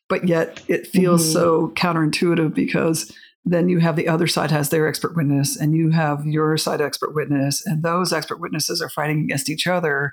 but 0.09 0.29
yet 0.29 0.63
it 0.69 0.87
feels 0.87 1.23
mm-hmm. 1.23 1.33
so 1.33 1.69
counterintuitive 1.75 2.55
because 2.55 3.13
then 3.45 3.69
you 3.69 3.81
have 3.81 3.97
the 3.97 4.09
other 4.09 4.27
side 4.27 4.51
has 4.51 4.69
their 4.69 4.87
expert 4.87 5.17
witness 5.17 5.57
and 5.57 5.75
you 5.75 5.91
have 5.91 6.25
your 6.27 6.57
side 6.57 6.81
expert 6.81 7.15
witness 7.15 7.65
and 7.67 7.83
those 7.83 8.13
expert 8.13 8.41
witnesses 8.41 8.81
are 8.81 8.89
fighting 8.89 9.25
against 9.25 9.49
each 9.49 9.67
other 9.67 10.13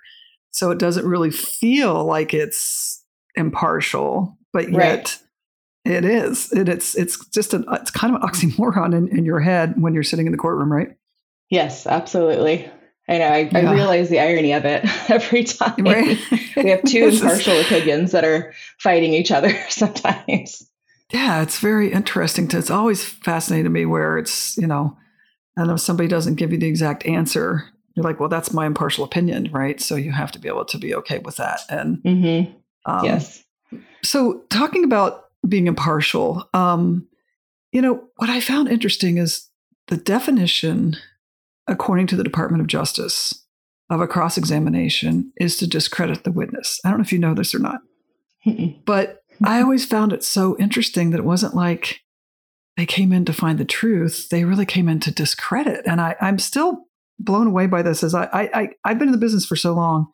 so 0.52 0.72
it 0.72 0.80
doesn't 0.80 1.08
really 1.08 1.32
feel 1.32 2.06
like 2.06 2.34
it's 2.34 3.04
impartial 3.36 4.38
but 4.52 4.72
yet 4.72 4.78
right. 4.78 5.20
it 5.86 6.06
is 6.06 6.52
it, 6.54 6.68
it's 6.68 6.96
it's 6.96 7.24
just 7.28 7.54
an 7.54 7.66
it's 7.74 7.92
kind 7.92 8.16
of 8.16 8.22
an 8.22 8.28
oxymoron 8.28 8.96
in, 8.96 9.08
in 9.16 9.26
your 9.26 9.40
head 9.40 9.80
when 9.80 9.94
you're 9.94 10.04
sitting 10.04 10.26
in 10.26 10.32
the 10.32 10.38
courtroom 10.38 10.72
right 10.72 10.90
yes 11.50 11.86
absolutely 11.86 12.70
I 13.08 13.18
know. 13.18 13.26
I, 13.26 13.38
yeah. 13.40 13.72
I, 13.72 13.74
realize 13.74 14.10
the 14.10 14.20
irony 14.20 14.54
of 14.54 14.66
it 14.66 14.84
every 15.10 15.44
time. 15.44 15.84
Right? 15.84 16.20
we 16.56 16.70
have 16.70 16.84
two 16.84 17.08
impartial 17.12 17.60
opinions 17.60 18.12
that 18.12 18.24
are 18.24 18.54
fighting 18.78 19.14
each 19.14 19.32
other 19.32 19.52
sometimes 19.70 20.69
yeah, 21.12 21.42
it's 21.42 21.60
very 21.60 21.92
interesting. 21.92 22.48
To, 22.50 22.58
it's 22.58 22.70
always 22.70 23.04
fascinated 23.04 23.72
me 23.72 23.86
where 23.86 24.18
it's, 24.18 24.58
you 24.58 24.68
know, 24.68 24.98
and 25.56 25.72
if 25.72 25.80
somebody 25.80 26.08
doesn't 26.08 26.36
give 26.36 26.52
you 26.52 26.58
the 26.58 26.68
exact 26.68 27.06
answer, 27.06 27.66
you're 27.96 28.04
like, 28.04 28.20
well, 28.20 28.30
that's 28.30 28.54
my 28.54 28.66
impartial 28.66 29.04
opinion, 29.04 29.50
right? 29.52 29.82
So 29.82 29.96
you 29.96 30.12
have 30.12 30.32
to 30.34 30.40
be 30.40 30.48
able 30.48 30.66
to 30.66 30.78
be 30.78 30.96
okay 30.96 31.20
with 31.20 31.38
that. 31.38 31.62
And 31.70 31.98
mm-hmm. 32.04 32.52
um, 32.86 33.06
yes. 33.06 33.44
So 34.04 34.44
talking 34.50 34.84
about 34.84 35.26
being 35.48 35.68
impartial, 35.68 36.48
um, 36.54 37.08
you 37.72 37.82
know, 37.82 38.04
what 38.18 38.30
I 38.30 38.40
found 38.40 38.70
interesting 38.70 39.18
is 39.18 39.50
the 39.88 39.98
definition, 39.98 40.96
according 41.68 42.08
to 42.08 42.16
the 42.16 42.24
Department 42.24 42.62
of 42.62 42.68
Justice, 42.68 43.44
of 43.90 44.02
a 44.02 44.08
cross 44.08 44.38
examination 44.38 45.34
is 45.38 45.58
to 45.58 45.68
discredit 45.68 46.24
the 46.24 46.32
witness. 46.32 46.80
I 46.86 46.90
don't 46.90 47.00
know 47.00 47.04
if 47.04 47.12
you 47.12 47.20
know 47.20 47.34
this 47.34 47.56
or 47.56 47.60
not, 47.60 47.82
but 48.86 49.24
I 49.44 49.62
always 49.62 49.86
found 49.86 50.14
it 50.14 50.24
so 50.24 50.58
interesting 50.58 51.12
that 51.12 51.20
it 51.20 51.26
wasn't 51.26 51.56
like 51.56 52.02
they 52.78 52.86
came 52.86 53.12
in 53.12 53.26
to 53.26 53.34
find 53.34 53.58
the 53.58 53.66
truth. 53.66 54.30
They 54.30 54.46
really 54.46 54.66
came 54.66 54.88
in 54.88 55.00
to 55.02 55.12
discredit. 55.12 55.86
And 55.86 56.00
I, 56.00 56.16
I'm 56.22 56.40
still 56.40 56.86
blown 57.20 57.48
away 57.48 57.68
by 57.68 57.82
this 57.82 58.04
as 58.04 58.16
I, 58.16 58.26
I, 58.32 58.70
I, 58.86 58.90
have 58.90 59.00
been 59.00 59.10
in 59.10 59.12
the 59.12 59.18
business 59.18 59.46
for 59.46 59.56
so 59.56 59.74
long. 59.74 60.08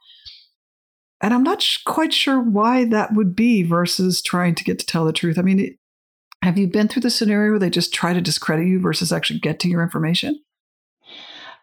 And 1.21 1.33
I'm 1.33 1.43
not 1.43 1.61
sh- 1.61 1.83
quite 1.85 2.13
sure 2.13 2.39
why 2.39 2.85
that 2.85 3.13
would 3.13 3.35
be 3.35 3.63
versus 3.63 4.21
trying 4.21 4.55
to 4.55 4.63
get 4.63 4.79
to 4.79 4.85
tell 4.85 5.05
the 5.05 5.13
truth. 5.13 5.37
I 5.37 5.43
mean, 5.43 5.59
it, 5.59 5.73
have 6.41 6.57
you 6.57 6.67
been 6.67 6.87
through 6.87 7.03
the 7.03 7.09
scenario 7.09 7.51
where 7.51 7.59
they 7.59 7.69
just 7.69 7.93
try 7.93 8.13
to 8.13 8.21
discredit 8.21 8.67
you 8.67 8.79
versus 8.79 9.11
actually 9.11 9.39
get 9.39 9.59
to 9.61 9.69
your 9.69 9.81
information? 9.83 10.39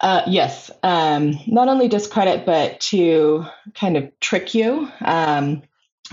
Uh, 0.01 0.23
yes. 0.27 0.71
Um, 0.83 1.39
not 1.47 1.69
only 1.69 1.87
discredit, 1.87 2.45
but 2.45 2.81
to 2.81 3.45
kind 3.75 3.97
of 3.97 4.11
trick 4.21 4.55
you 4.55 4.89
um, 5.05 5.63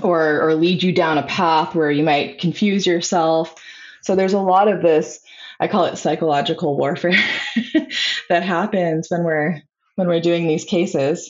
or, 0.01 0.41
or 0.41 0.55
lead 0.55 0.83
you 0.83 0.91
down 0.91 1.17
a 1.17 1.27
path 1.27 1.75
where 1.75 1.91
you 1.91 2.03
might 2.03 2.39
confuse 2.39 2.85
yourself. 2.85 3.55
So 4.01 4.15
there's 4.15 4.33
a 4.33 4.39
lot 4.39 4.67
of 4.67 4.81
this, 4.81 5.19
I 5.59 5.67
call 5.67 5.85
it 5.85 5.97
psychological 5.97 6.77
warfare 6.77 7.11
that 8.29 8.43
happens 8.43 9.07
when 9.09 9.23
we're 9.23 9.61
when 9.95 10.07
we're 10.07 10.21
doing 10.21 10.47
these 10.47 10.63
cases. 10.63 11.29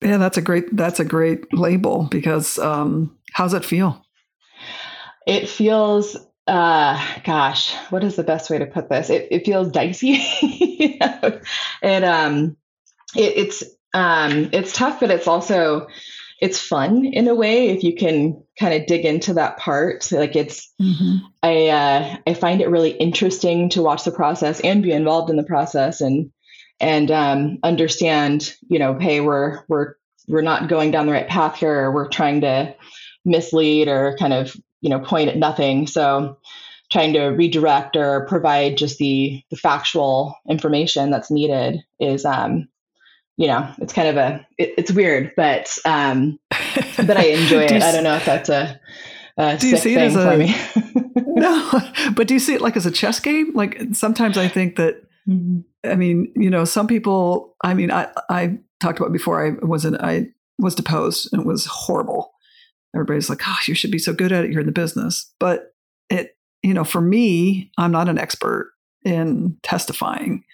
Yeah, 0.00 0.16
that's 0.16 0.38
a 0.38 0.42
great 0.42 0.74
that's 0.74 1.00
a 1.00 1.04
great 1.04 1.52
label 1.52 2.04
because 2.10 2.58
um, 2.58 3.16
how's 3.32 3.54
it 3.54 3.64
feel? 3.64 4.02
It 5.26 5.48
feels 5.48 6.16
uh 6.46 7.04
gosh 7.24 7.74
what 7.90 8.04
is 8.04 8.14
the 8.14 8.22
best 8.22 8.50
way 8.50 8.58
to 8.58 8.66
put 8.66 8.88
this 8.88 9.10
it, 9.10 9.26
it 9.32 9.44
feels 9.44 9.68
dicey 9.72 10.24
you 10.42 10.96
know? 10.98 11.40
and 11.82 12.04
um 12.04 12.56
it, 13.16 13.32
it's 13.36 13.64
um 13.94 14.48
it's 14.52 14.72
tough 14.72 15.00
but 15.00 15.10
it's 15.10 15.26
also 15.26 15.88
it's 16.40 16.60
fun 16.60 17.04
in 17.06 17.28
a 17.28 17.34
way 17.34 17.68
if 17.68 17.82
you 17.82 17.94
can 17.94 18.42
kind 18.58 18.74
of 18.74 18.86
dig 18.86 19.04
into 19.04 19.34
that 19.34 19.58
part. 19.58 20.10
Like 20.12 20.36
it's 20.36 20.72
mm-hmm. 20.80 21.24
i 21.42 21.68
uh 21.68 22.16
i 22.26 22.34
find 22.34 22.60
it 22.60 22.70
really 22.70 22.90
interesting 22.90 23.70
to 23.70 23.82
watch 23.82 24.04
the 24.04 24.12
process 24.12 24.60
and 24.60 24.82
be 24.82 24.92
involved 24.92 25.30
in 25.30 25.36
the 25.36 25.44
process 25.44 26.00
and 26.00 26.30
and 26.78 27.10
um 27.10 27.58
understand 27.62 28.54
you 28.68 28.78
know 28.78 28.98
hey 28.98 29.20
we're 29.20 29.64
we're 29.68 29.94
we're 30.28 30.42
not 30.42 30.68
going 30.68 30.90
down 30.90 31.06
the 31.06 31.12
right 31.12 31.28
path 31.28 31.56
here. 31.56 31.86
Or 31.86 31.92
we're 31.92 32.08
trying 32.08 32.40
to 32.42 32.74
mislead 33.24 33.88
or 33.88 34.16
kind 34.18 34.32
of 34.32 34.54
you 34.80 34.90
know 34.90 35.00
point 35.00 35.30
at 35.30 35.36
nothing. 35.36 35.86
So 35.86 36.38
trying 36.90 37.14
to 37.14 37.26
redirect 37.28 37.96
or 37.96 38.26
provide 38.26 38.76
just 38.76 38.98
the 38.98 39.42
the 39.50 39.56
factual 39.56 40.36
information 40.48 41.10
that's 41.10 41.30
needed 41.30 41.80
is 41.98 42.24
um 42.24 42.68
you 43.36 43.46
know 43.46 43.70
it's 43.78 43.92
kind 43.92 44.08
of 44.08 44.16
a 44.16 44.46
it, 44.58 44.74
it's 44.78 44.92
weird 44.92 45.32
but 45.36 45.76
um 45.84 46.38
but 46.96 47.16
i 47.16 47.24
enjoy 47.26 47.64
it 47.64 47.82
i 47.82 47.92
don't 47.92 48.04
know 48.04 48.16
if 48.16 48.24
that's 48.24 48.48
a, 48.48 48.80
a 49.36 49.56
do 49.56 49.68
you 49.68 49.76
see 49.76 49.94
it 49.94 49.98
as 49.98 50.16
a, 50.16 50.36
me 50.36 50.54
no 51.16 51.70
but 52.14 52.26
do 52.26 52.34
you 52.34 52.40
see 52.40 52.54
it 52.54 52.60
like 52.60 52.76
as 52.76 52.86
a 52.86 52.90
chess 52.90 53.20
game 53.20 53.52
like 53.54 53.80
sometimes 53.92 54.38
i 54.38 54.48
think 54.48 54.76
that 54.76 55.02
mm-hmm. 55.28 55.60
i 55.84 55.94
mean 55.94 56.32
you 56.34 56.50
know 56.50 56.64
some 56.64 56.86
people 56.86 57.54
i 57.62 57.74
mean 57.74 57.90
i 57.90 58.08
i 58.30 58.58
talked 58.80 58.98
about 58.98 59.12
before 59.12 59.46
i 59.46 59.50
wasn't 59.62 60.00
i 60.00 60.26
was 60.58 60.74
deposed 60.74 61.28
and 61.32 61.42
it 61.42 61.46
was 61.46 61.66
horrible 61.66 62.32
everybody's 62.96 63.28
like, 63.28 63.42
oh, 63.46 63.58
you 63.66 63.74
should 63.74 63.90
be 63.90 63.98
so 63.98 64.12
good 64.12 64.32
at 64.32 64.44
it. 64.44 64.50
You're 64.50 64.60
in 64.60 64.66
the 64.66 64.72
business. 64.72 65.32
But 65.38 65.74
it, 66.10 66.36
you 66.62 66.74
know, 66.74 66.84
for 66.84 67.00
me, 67.00 67.70
I'm 67.76 67.92
not 67.92 68.08
an 68.08 68.18
expert 68.18 68.72
in 69.04 69.58
testifying. 69.62 70.44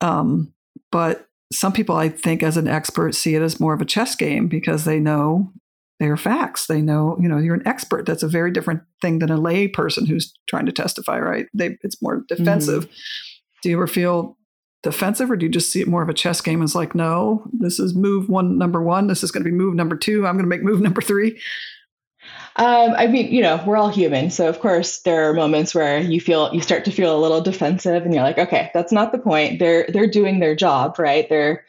Um, 0.00 0.52
but 0.90 1.28
some 1.52 1.72
people, 1.72 1.96
I 1.96 2.08
think, 2.08 2.42
as 2.42 2.56
an 2.56 2.68
expert, 2.68 3.14
see 3.14 3.34
it 3.34 3.42
as 3.42 3.60
more 3.60 3.74
of 3.74 3.80
a 3.80 3.86
chess 3.86 4.14
game 4.14 4.48
because 4.48 4.84
they 4.84 4.98
know 4.98 5.52
their 6.00 6.16
facts. 6.16 6.66
They 6.66 6.82
know, 6.82 7.16
you 7.20 7.28
know, 7.28 7.38
you're 7.38 7.54
an 7.54 7.66
expert. 7.66 8.06
That's 8.06 8.22
a 8.22 8.28
very 8.28 8.50
different 8.50 8.82
thing 9.00 9.20
than 9.20 9.30
a 9.30 9.36
lay 9.36 9.68
person 9.68 10.06
who's 10.06 10.34
trying 10.48 10.66
to 10.66 10.72
testify, 10.72 11.18
right? 11.18 11.46
They, 11.54 11.78
it's 11.82 12.02
more 12.02 12.24
defensive. 12.28 12.86
Mm-hmm. 12.86 12.94
Do 13.62 13.68
you 13.68 13.76
ever 13.76 13.86
feel 13.86 14.36
defensive 14.82 15.30
or 15.30 15.36
do 15.36 15.46
you 15.46 15.52
just 15.52 15.70
see 15.70 15.80
it 15.80 15.86
more 15.86 16.02
of 16.02 16.08
a 16.08 16.14
chess 16.14 16.40
game 16.40 16.60
as 16.60 16.74
like 16.74 16.94
no 16.94 17.46
this 17.52 17.78
is 17.78 17.94
move 17.94 18.28
one 18.28 18.58
number 18.58 18.82
one 18.82 19.06
this 19.06 19.22
is 19.22 19.30
going 19.30 19.44
to 19.44 19.48
be 19.48 19.56
move 19.56 19.74
number 19.74 19.96
two 19.96 20.26
i'm 20.26 20.34
going 20.34 20.44
to 20.44 20.48
make 20.48 20.62
move 20.62 20.80
number 20.80 21.00
three 21.00 21.38
um, 22.56 22.94
I 22.96 23.06
mean, 23.06 23.32
you 23.32 23.40
know, 23.40 23.62
we're 23.64 23.76
all 23.76 23.88
human. 23.88 24.30
So 24.30 24.48
of 24.48 24.60
course 24.60 25.00
there 25.00 25.30
are 25.30 25.34
moments 25.34 25.74
where 25.74 26.00
you 26.00 26.20
feel 26.20 26.52
you 26.52 26.60
start 26.60 26.84
to 26.84 26.90
feel 26.90 27.16
a 27.16 27.20
little 27.20 27.40
defensive 27.40 28.04
and 28.04 28.12
you're 28.12 28.22
like, 28.22 28.38
okay, 28.38 28.70
that's 28.74 28.92
not 28.92 29.12
the 29.12 29.18
point. 29.18 29.58
They're 29.58 29.86
they're 29.88 30.10
doing 30.10 30.40
their 30.40 30.54
job, 30.54 30.98
right? 30.98 31.28
They're 31.28 31.64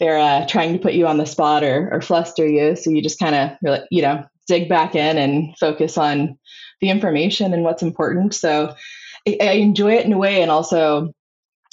they're 0.00 0.18
uh, 0.18 0.46
trying 0.46 0.72
to 0.72 0.80
put 0.80 0.94
you 0.94 1.06
on 1.06 1.18
the 1.18 1.26
spot 1.26 1.62
or 1.62 1.88
or 1.92 2.00
fluster 2.00 2.46
you. 2.46 2.74
So 2.74 2.90
you 2.90 3.02
just 3.02 3.20
kind 3.20 3.34
of 3.34 3.56
really, 3.62 3.80
you 3.90 4.02
know, 4.02 4.24
dig 4.48 4.68
back 4.68 4.94
in 4.94 5.18
and 5.18 5.56
focus 5.58 5.96
on 5.96 6.38
the 6.80 6.90
information 6.90 7.54
and 7.54 7.62
what's 7.62 7.82
important. 7.82 8.34
So 8.34 8.74
I, 9.26 9.38
I 9.40 9.52
enjoy 9.52 9.94
it 9.94 10.04
in 10.04 10.12
a 10.12 10.18
way 10.18 10.42
and 10.42 10.50
also 10.50 11.12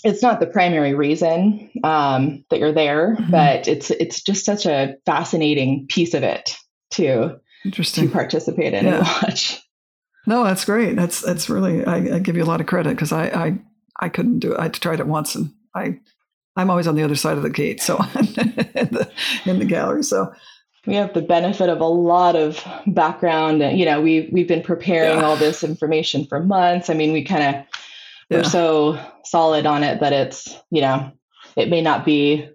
it's 0.03 0.21
not 0.21 0.39
the 0.39 0.47
primary 0.47 0.93
reason 0.93 1.69
um, 1.83 2.43
that 2.49 2.59
you're 2.59 2.73
there, 2.73 3.15
mm-hmm. 3.15 3.31
but 3.31 3.67
it's 3.67 3.89
it's 3.91 4.21
just 4.21 4.45
such 4.45 4.65
a 4.65 4.97
fascinating 5.05 5.87
piece 5.87 6.13
of 6.13 6.23
it 6.23 6.55
too. 6.91 7.39
Interesting. 7.65 8.07
To 8.07 8.13
participate 8.13 8.73
in 8.73 8.85
yeah. 8.85 8.97
and 8.97 9.07
watch. 9.07 9.61
No, 10.27 10.43
that's 10.43 10.65
great. 10.65 10.95
That's 10.95 11.21
that's 11.21 11.49
really 11.49 11.83
I, 11.85 12.15
I 12.15 12.19
give 12.19 12.37
you 12.37 12.43
a 12.43 12.45
lot 12.45 12.61
of 12.61 12.67
credit 12.67 12.91
because 12.91 13.11
I, 13.11 13.25
I 13.25 13.59
I 13.99 14.09
couldn't 14.09 14.39
do 14.39 14.53
it. 14.53 14.59
I 14.59 14.67
tried 14.69 14.99
it 14.99 15.07
once 15.07 15.35
and 15.35 15.51
I 15.75 15.99
I'm 16.55 16.69
always 16.69 16.87
on 16.87 16.95
the 16.95 17.03
other 17.03 17.15
side 17.15 17.37
of 17.37 17.43
the 17.43 17.49
gate, 17.49 17.81
so 17.81 17.97
in 18.15 18.89
the 18.89 19.11
in 19.45 19.59
the 19.59 19.65
gallery. 19.65 20.03
So 20.03 20.31
we 20.85 20.95
have 20.95 21.13
the 21.13 21.21
benefit 21.21 21.69
of 21.69 21.79
a 21.79 21.85
lot 21.85 22.35
of 22.35 22.63
background 22.87 23.61
you 23.77 23.85
know 23.85 24.01
we 24.01 24.29
we've 24.31 24.47
been 24.47 24.63
preparing 24.63 25.19
yeah. 25.19 25.25
all 25.25 25.35
this 25.35 25.63
information 25.63 26.25
for 26.25 26.39
months 26.43 26.89
i 26.89 26.93
mean 26.93 27.13
we 27.13 27.23
kind 27.23 27.55
of 27.55 27.65
we're 28.29 28.43
so 28.43 28.99
solid 29.25 29.65
on 29.65 29.83
it 29.83 29.99
that 29.99 30.13
it's 30.13 30.57
you 30.69 30.81
know 30.81 31.11
it 31.55 31.69
may 31.69 31.81
not 31.81 32.05
be 32.05 32.49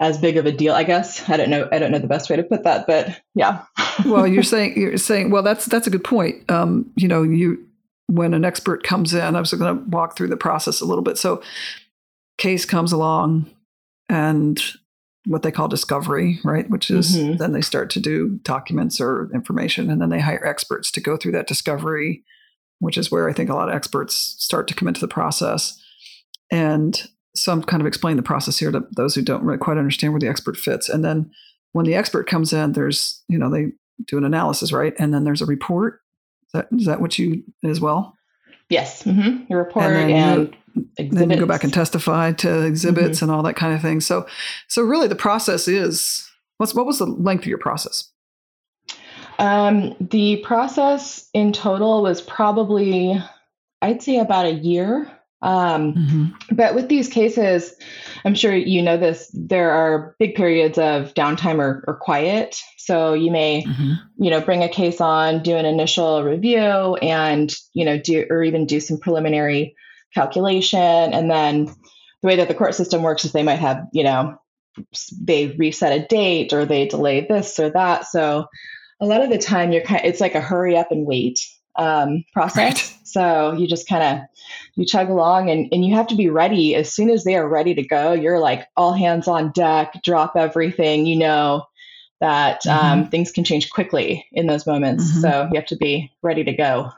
as 0.00 0.18
big 0.18 0.36
of 0.36 0.46
a 0.46 0.52
deal 0.52 0.74
i 0.74 0.84
guess 0.84 1.28
i 1.28 1.36
don't 1.36 1.50
know 1.50 1.68
i 1.70 1.78
don't 1.78 1.92
know 1.92 1.98
the 1.98 2.06
best 2.06 2.30
way 2.30 2.36
to 2.36 2.42
put 2.42 2.64
that 2.64 2.86
but 2.86 3.20
yeah 3.34 3.64
well 4.06 4.26
you're 4.26 4.42
saying 4.42 4.74
you're 4.76 4.96
saying 4.96 5.30
well 5.30 5.42
that's 5.42 5.66
that's 5.66 5.86
a 5.86 5.90
good 5.90 6.04
point 6.04 6.50
um, 6.50 6.90
you 6.96 7.08
know 7.08 7.22
you 7.22 7.64
when 8.06 8.34
an 8.34 8.44
expert 8.44 8.82
comes 8.82 9.14
in 9.14 9.36
i 9.36 9.40
was 9.40 9.52
going 9.52 9.76
to 9.76 9.84
walk 9.88 10.16
through 10.16 10.28
the 10.28 10.36
process 10.36 10.80
a 10.80 10.84
little 10.84 11.04
bit 11.04 11.16
so 11.16 11.42
case 12.38 12.64
comes 12.64 12.92
along 12.92 13.48
and 14.08 14.60
what 15.26 15.42
they 15.42 15.52
call 15.52 15.68
discovery 15.68 16.40
right 16.44 16.68
which 16.68 16.90
is 16.90 17.16
mm-hmm. 17.16 17.36
then 17.36 17.52
they 17.52 17.60
start 17.60 17.88
to 17.88 18.00
do 18.00 18.40
documents 18.42 19.00
or 19.00 19.30
information 19.32 19.90
and 19.90 20.00
then 20.00 20.08
they 20.08 20.20
hire 20.20 20.44
experts 20.44 20.90
to 20.90 21.00
go 21.00 21.16
through 21.16 21.32
that 21.32 21.46
discovery 21.46 22.24
which 22.82 22.98
is 22.98 23.12
where 23.12 23.30
I 23.30 23.32
think 23.32 23.48
a 23.48 23.54
lot 23.54 23.68
of 23.68 23.76
experts 23.76 24.34
start 24.38 24.66
to 24.66 24.74
come 24.74 24.88
into 24.88 25.00
the 25.00 25.06
process. 25.06 25.80
And 26.50 27.00
so 27.36 27.52
I'm 27.52 27.62
kind 27.62 27.80
of 27.80 27.86
explaining 27.86 28.16
the 28.16 28.24
process 28.24 28.58
here 28.58 28.72
to 28.72 28.84
those 28.96 29.14
who 29.14 29.22
don't 29.22 29.44
really 29.44 29.56
quite 29.56 29.78
understand 29.78 30.12
where 30.12 30.18
the 30.18 30.26
expert 30.26 30.56
fits. 30.56 30.88
And 30.88 31.04
then 31.04 31.30
when 31.70 31.86
the 31.86 31.94
expert 31.94 32.26
comes 32.26 32.52
in, 32.52 32.72
there's, 32.72 33.22
you 33.28 33.38
know, 33.38 33.48
they 33.48 33.68
do 34.06 34.18
an 34.18 34.24
analysis, 34.24 34.72
right? 34.72 34.94
And 34.98 35.12
then 35.12 35.24
there's 35.24 35.42
a 35.42 35.46
report. 35.46 36.00
Is 36.46 36.52
that, 36.52 36.68
is 36.72 36.86
that 36.86 37.00
what 37.00 37.18
you 37.18 37.42
as 37.64 37.80
well? 37.80 38.16
Yes. 38.68 39.02
Mm-hmm. 39.02 39.44
Your 39.48 39.58
report 39.58 39.86
and, 39.86 40.10
and 40.10 40.56
you, 40.98 41.10
then 41.10 41.30
you 41.30 41.36
go 41.36 41.46
back 41.46 41.64
and 41.64 41.72
testify 41.72 42.32
to 42.32 42.64
exhibits 42.64 43.18
mm-hmm. 43.18 43.24
and 43.26 43.32
all 43.32 43.42
that 43.42 43.56
kind 43.56 43.74
of 43.74 43.82
thing. 43.82 44.00
So, 44.00 44.26
so 44.68 44.82
really 44.82 45.08
the 45.08 45.14
process 45.14 45.68
is, 45.68 46.30
what's, 46.56 46.74
what 46.74 46.86
was 46.86 46.98
the 46.98 47.06
length 47.06 47.42
of 47.42 47.48
your 47.48 47.58
process? 47.58 48.08
Um, 49.38 49.96
the 50.00 50.36
process 50.38 51.28
in 51.34 51.52
total 51.52 52.02
was 52.02 52.20
probably, 52.20 53.20
I'd 53.80 54.02
say, 54.02 54.18
about 54.18 54.46
a 54.46 54.52
year. 54.52 55.10
Um, 55.42 55.94
mm-hmm. 55.94 56.54
But 56.54 56.74
with 56.74 56.88
these 56.88 57.08
cases, 57.08 57.74
I'm 58.24 58.34
sure 58.34 58.54
you 58.54 58.80
know 58.80 58.96
this, 58.96 59.30
there 59.34 59.72
are 59.72 60.14
big 60.18 60.36
periods 60.36 60.78
of 60.78 61.12
downtime 61.14 61.58
or, 61.58 61.84
or 61.86 61.96
quiet. 61.96 62.60
So 62.78 63.12
you 63.14 63.30
may, 63.30 63.64
mm-hmm. 63.64 63.92
you 64.18 64.30
know, 64.30 64.40
bring 64.40 64.62
a 64.62 64.68
case 64.68 65.00
on, 65.00 65.42
do 65.42 65.56
an 65.56 65.66
initial 65.66 66.22
review, 66.22 66.96
and 66.96 67.52
you 67.74 67.84
know, 67.84 67.98
do 67.98 68.24
or 68.30 68.42
even 68.42 68.66
do 68.66 68.80
some 68.80 68.98
preliminary 68.98 69.74
calculation, 70.14 70.78
and 70.78 71.30
then 71.30 71.66
the 71.66 72.28
way 72.28 72.36
that 72.36 72.48
the 72.48 72.54
court 72.54 72.74
system 72.74 73.02
works 73.02 73.24
is 73.24 73.32
they 73.32 73.42
might 73.42 73.58
have, 73.58 73.86
you 73.92 74.04
know, 74.04 74.38
they 75.20 75.48
reset 75.58 75.92
a 75.92 76.06
date 76.06 76.52
or 76.52 76.64
they 76.64 76.86
delay 76.86 77.26
this 77.26 77.58
or 77.58 77.70
that. 77.70 78.06
So 78.06 78.46
a 79.00 79.06
lot 79.06 79.22
of 79.22 79.30
the 79.30 79.38
time 79.38 79.72
you're 79.72 79.82
kind 79.82 80.00
of, 80.00 80.06
it's 80.06 80.20
like 80.20 80.36
a 80.36 80.40
hurry 80.40 80.76
up 80.76 80.92
and 80.92 81.04
wait 81.04 81.40
um, 81.76 82.24
process. 82.32 82.56
Right. 82.56 82.98
So 83.04 83.52
you 83.52 83.66
just 83.66 83.88
kind 83.88 84.02
of 84.02 84.26
you 84.74 84.86
chug 84.86 85.10
along 85.10 85.50
and, 85.50 85.68
and 85.70 85.84
you 85.84 85.94
have 85.94 86.06
to 86.08 86.14
be 86.14 86.30
ready 86.30 86.74
as 86.74 86.92
soon 86.92 87.10
as 87.10 87.24
they 87.24 87.36
are 87.36 87.48
ready 87.48 87.74
to 87.74 87.82
go. 87.82 88.12
You're 88.12 88.38
like 88.38 88.66
all 88.76 88.92
hands 88.92 89.28
on 89.28 89.52
deck, 89.52 90.02
drop 90.02 90.34
everything. 90.36 91.06
You 91.06 91.16
know 91.16 91.66
that 92.20 92.66
um, 92.66 92.78
mm-hmm. 92.78 92.86
um, 92.86 93.08
things 93.08 93.32
can 93.32 93.44
change 93.44 93.70
quickly 93.70 94.26
in 94.32 94.46
those 94.46 94.66
moments. 94.66 95.10
Mm-hmm. 95.10 95.20
So 95.20 95.48
you 95.52 95.58
have 95.58 95.66
to 95.66 95.76
be 95.76 96.10
ready 96.22 96.44
to 96.44 96.52
go. 96.52 96.90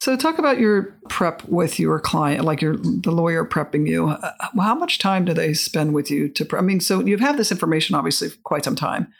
So 0.00 0.16
talk 0.16 0.38
about 0.38 0.58
your 0.58 0.96
prep 1.10 1.44
with 1.44 1.78
your 1.78 2.00
client, 2.00 2.44
like 2.44 2.62
your 2.62 2.76
the 2.76 3.10
lawyer 3.10 3.44
prepping 3.44 3.86
you. 3.86 4.08
Uh, 4.08 4.32
how 4.58 4.74
much 4.74 4.98
time 4.98 5.26
do 5.26 5.34
they 5.34 5.52
spend 5.52 5.92
with 5.92 6.10
you 6.10 6.28
to 6.30 6.44
prep? 6.44 6.62
I 6.62 6.64
mean, 6.64 6.80
so 6.80 7.00
you've 7.00 7.20
had 7.20 7.36
this 7.36 7.52
information 7.52 7.94
obviously 7.94 8.30
for 8.30 8.38
quite 8.42 8.64
some 8.64 8.76
time, 8.76 9.12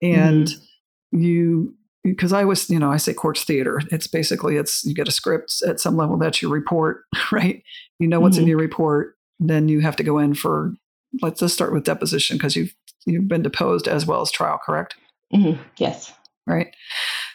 and 0.00 0.46
mm-hmm. 0.46 1.20
you 1.20 1.74
because 2.02 2.32
I 2.32 2.44
was, 2.44 2.70
you 2.70 2.78
know, 2.78 2.90
I 2.90 2.96
say 2.96 3.12
courts 3.12 3.44
theater. 3.44 3.80
It's 3.90 4.06
basically 4.06 4.56
it's 4.56 4.84
you 4.84 4.94
get 4.94 5.08
a 5.08 5.12
script 5.12 5.62
at 5.66 5.80
some 5.80 5.96
level. 5.96 6.16
That's 6.16 6.40
your 6.40 6.50
report, 6.50 7.04
right? 7.32 7.62
You 7.98 8.08
know 8.08 8.20
what's 8.20 8.36
mm-hmm. 8.36 8.42
in 8.42 8.48
your 8.48 8.58
report. 8.58 9.16
Then 9.38 9.68
you 9.68 9.80
have 9.80 9.96
to 9.96 10.04
go 10.04 10.18
in 10.18 10.34
for. 10.34 10.74
Let's 11.22 11.40
just 11.40 11.54
start 11.54 11.72
with 11.72 11.84
deposition 11.84 12.36
because 12.36 12.54
you've 12.54 12.74
you've 13.04 13.28
been 13.28 13.42
deposed 13.42 13.88
as 13.88 14.06
well 14.06 14.20
as 14.20 14.30
trial, 14.30 14.60
correct? 14.64 14.94
Mm-hmm. 15.34 15.60
Yes. 15.76 16.12
Right. 16.46 16.74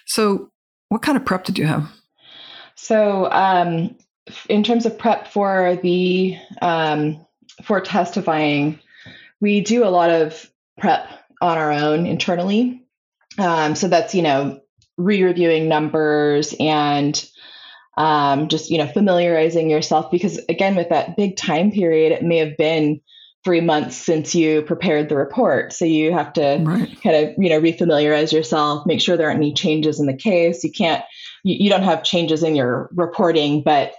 So, 0.06 0.50
what 0.90 1.02
kind 1.02 1.18
of 1.18 1.26
prep 1.26 1.44
did 1.44 1.58
you 1.58 1.66
have? 1.66 1.90
So, 2.76 3.30
um, 3.32 3.96
in 4.50 4.64
terms 4.64 4.86
of 4.86 4.98
prep 4.98 5.28
for 5.28 5.78
the 5.82 6.38
um, 6.62 7.26
for 7.64 7.82
testifying, 7.82 8.80
we 9.42 9.62
do 9.62 9.86
a 9.86 9.90
lot 9.90 10.10
of 10.10 10.50
prep 10.78 11.08
on 11.42 11.58
our 11.58 11.72
own 11.72 12.06
internally. 12.06 12.85
Um, 13.38 13.76
so 13.76 13.88
that's 13.88 14.16
you 14.16 14.22
know 14.22 14.60
re-reviewing 14.98 15.68
numbers 15.68 16.54
and 16.60 17.24
um, 17.98 18.48
just 18.48 18.70
you 18.70 18.78
know 18.78 18.88
familiarizing 18.88 19.70
yourself 19.70 20.12
because 20.12 20.40
again 20.50 20.76
with 20.76 20.90
that 20.90 21.18
big 21.18 21.38
time 21.38 21.72
period, 21.72 22.12
it 22.12 22.24
may 22.24 22.38
have 22.38 22.58
been 22.58 23.02
three 23.46 23.62
months 23.62 23.96
since 23.96 24.34
you 24.34 24.64
prepared 24.64 25.08
the 25.08 25.16
report. 25.16 25.72
So 25.72 25.86
you 25.86 26.12
have 26.12 26.34
to 26.34 26.60
right. 26.64 27.02
kind 27.04 27.16
of, 27.16 27.36
you 27.38 27.50
know, 27.50 27.62
refamiliarize 27.62 28.34
yourself, 28.34 28.88
make 28.88 29.00
sure 29.00 29.16
there 29.16 29.28
aren't 29.28 29.38
any 29.38 29.54
changes 29.54 30.00
in 30.00 30.08
the 30.08 30.18
case. 30.18 30.64
You 30.64 30.72
can't, 30.72 31.04
you, 31.44 31.56
you 31.66 31.70
don't 31.70 31.84
have 31.84 32.04
changes 32.04 32.42
in 32.42 32.56
your 32.56 32.90
reporting, 32.92 33.62
but 33.62 33.94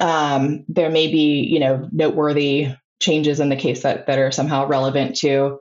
um, 0.00 0.64
there 0.66 0.90
may 0.90 1.06
be, 1.06 1.46
you 1.48 1.60
know, 1.60 1.88
noteworthy 1.92 2.74
changes 3.00 3.38
in 3.38 3.48
the 3.48 3.56
case 3.56 3.84
that, 3.84 4.08
that 4.08 4.18
are 4.18 4.32
somehow 4.32 4.66
relevant 4.66 5.14
to 5.18 5.60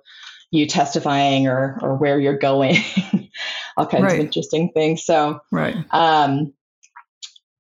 you 0.54 0.68
testifying 0.68 1.48
or, 1.48 1.80
or 1.82 1.96
where 1.96 2.20
you're 2.20 2.38
going, 2.38 2.78
all 3.78 3.88
kinds 3.88 4.04
right. 4.04 4.14
of 4.14 4.20
interesting 4.20 4.72
things. 4.72 5.04
So, 5.04 5.40
right. 5.52 5.76
Um, 5.90 6.54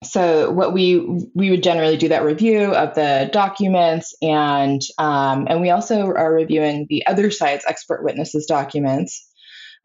so 0.03 0.51
what 0.51 0.73
we 0.73 0.99
we 1.33 1.49
would 1.49 1.63
generally 1.63 1.97
do 1.97 2.09
that 2.09 2.23
review 2.23 2.75
of 2.75 2.93
the 2.93 3.29
documents 3.31 4.13
and 4.21 4.81
um, 4.99 5.47
and 5.49 5.61
we 5.61 5.71
also 5.71 6.05
are 6.07 6.33
reviewing 6.33 6.85
the 6.89 7.07
other 7.07 7.31
side's 7.31 7.65
expert 7.65 8.03
witnesses 8.03 8.45
documents 8.45 9.27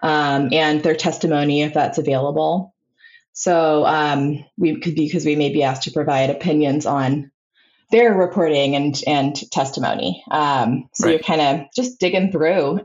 um, 0.03 0.51
and 0.53 0.83
their 0.83 0.97
testimony 0.97 1.63
if 1.63 1.73
that's 1.73 1.99
available 1.99 2.75
so 3.33 3.87
um, 3.87 4.45
we 4.57 4.81
could 4.81 4.97
because 4.97 5.25
we 5.25 5.37
may 5.37 5.53
be 5.53 5.63
asked 5.63 5.85
to 5.85 5.93
provide 5.93 6.31
opinions 6.31 6.85
on 6.85 7.31
their 7.91 8.13
reporting 8.13 8.75
and 8.75 9.01
and 9.07 9.51
testimony 9.51 10.23
um, 10.31 10.89
so 10.95 11.07
right. 11.07 11.13
you're 11.13 11.23
kind 11.23 11.41
of 11.41 11.67
just 11.75 12.01
digging 12.01 12.33
through 12.33 12.81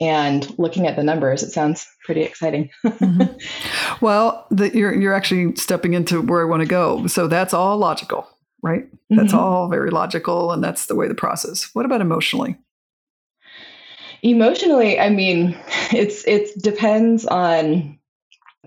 and 0.00 0.58
looking 0.58 0.86
at 0.86 0.96
the 0.96 1.02
numbers, 1.02 1.42
it 1.42 1.50
sounds 1.50 1.86
pretty 2.04 2.22
exciting. 2.22 2.70
mm-hmm. 2.84 4.04
Well, 4.04 4.46
the, 4.50 4.70
you're 4.76 4.94
you're 4.94 5.14
actually 5.14 5.56
stepping 5.56 5.94
into 5.94 6.22
where 6.22 6.40
I 6.40 6.44
want 6.44 6.62
to 6.62 6.68
go. 6.68 7.06
So 7.08 7.26
that's 7.26 7.52
all 7.52 7.76
logical, 7.78 8.28
right? 8.62 8.86
That's 9.10 9.32
mm-hmm. 9.32 9.38
all 9.38 9.68
very 9.68 9.90
logical, 9.90 10.52
and 10.52 10.62
that's 10.62 10.86
the 10.86 10.94
way 10.94 11.08
the 11.08 11.14
process. 11.14 11.70
What 11.74 11.84
about 11.84 12.00
emotionally? 12.00 12.56
Emotionally, 14.22 14.98
I 14.98 15.10
mean, 15.10 15.56
it's 15.92 16.24
it 16.26 16.62
depends 16.62 17.26
on, 17.26 17.98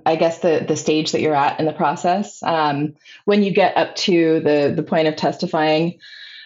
I 0.05 0.17
guess 0.17 0.39
the 0.39 0.65
the 0.67 0.75
stage 0.75 1.13
that 1.13 1.21
you're 1.21 1.35
at 1.35 1.59
in 1.59 1.65
the 1.65 1.73
process. 1.73 2.43
Um, 2.43 2.95
when 3.23 3.43
you 3.43 3.51
get 3.51 3.77
up 3.77 3.95
to 3.97 4.41
the 4.41 4.73
the 4.75 4.83
point 4.83 5.07
of 5.07 5.15
testifying, 5.15 6.00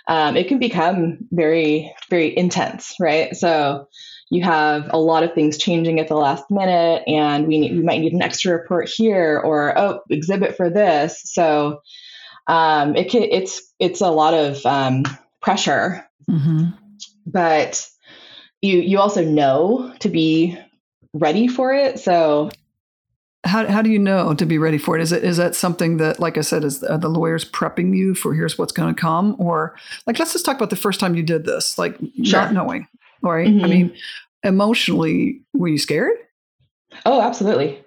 um, 0.08 0.38
it 0.38 0.48
can 0.48 0.60
become 0.60 1.28
very 1.32 1.92
very 2.12 2.38
intense, 2.38 2.96
right? 3.00 3.36
So 3.36 3.88
you 4.30 4.44
have 4.44 4.90
a 4.92 4.98
lot 4.98 5.24
of 5.24 5.34
things 5.34 5.58
changing 5.58 6.00
at 6.00 6.08
the 6.08 6.16
last 6.16 6.50
minute 6.50 7.04
and 7.08 7.48
we, 7.48 7.60
need, 7.60 7.76
we 7.76 7.84
might 7.84 8.00
need 8.00 8.14
an 8.14 8.22
extra 8.22 8.54
report 8.54 8.90
here 8.90 9.40
or 9.44 9.78
oh 9.78 10.02
exhibit 10.10 10.56
for 10.58 10.70
this 10.70 11.22
so 11.26 11.82
um, 12.48 12.96
it 12.96 13.10
can, 13.10 13.24
it's 13.24 13.74
it's 13.80 14.02
a 14.02 14.10
lot 14.10 14.34
of 14.34 14.64
um, 14.66 15.04
pressure 15.42 16.06
mm-hmm. 16.30 16.70
but 17.26 17.88
you 18.62 18.80
you 18.80 19.00
also 19.00 19.24
know 19.24 19.94
to 20.00 20.10
be 20.10 20.58
ready 21.14 21.48
for 21.48 21.74
it 21.74 22.00
so 22.00 22.50
how, 23.44 23.68
how 23.68 23.84
do 23.84 23.92
you 23.92 24.00
know 24.00 24.34
to 24.34 24.46
be 24.48 24.58
ready 24.58 24.80
for 24.80 24.98
it? 24.98 25.04
Is 25.04 25.12
it 25.12 25.24
is 25.24 25.38
that 25.38 25.54
something 25.54 25.98
that, 25.98 26.20
like 26.20 26.36
I 26.36 26.42
said, 26.42 26.64
is 26.64 26.80
the, 26.80 26.98
the 26.98 27.08
lawyers 27.08 27.46
prepping 27.46 27.96
you 27.96 28.16
for 28.16 28.34
here's 28.34 28.58
what's 28.58 28.74
going 28.74 28.96
to 28.96 29.00
come, 29.00 29.36
or 29.38 29.76
like 30.08 30.18
let's 30.18 30.34
just 30.34 30.46
talk 30.46 30.56
about 30.58 30.72
the 30.72 30.76
first 30.76 31.00
time 31.00 31.14
you 31.14 31.22
did 31.22 31.46
this, 31.46 31.78
like 31.78 31.96
sure. 32.24 32.42
not 32.42 32.54
knowing 32.54 32.88
right? 33.32 33.48
Mm-hmm. 33.48 33.66
I 33.66 33.68
mean, 33.68 33.96
emotionally, 34.44 35.42
were 35.54 35.68
you 35.68 35.78
scared? 35.78 36.18
Oh, 37.06 37.22
absolutely. 37.22 37.84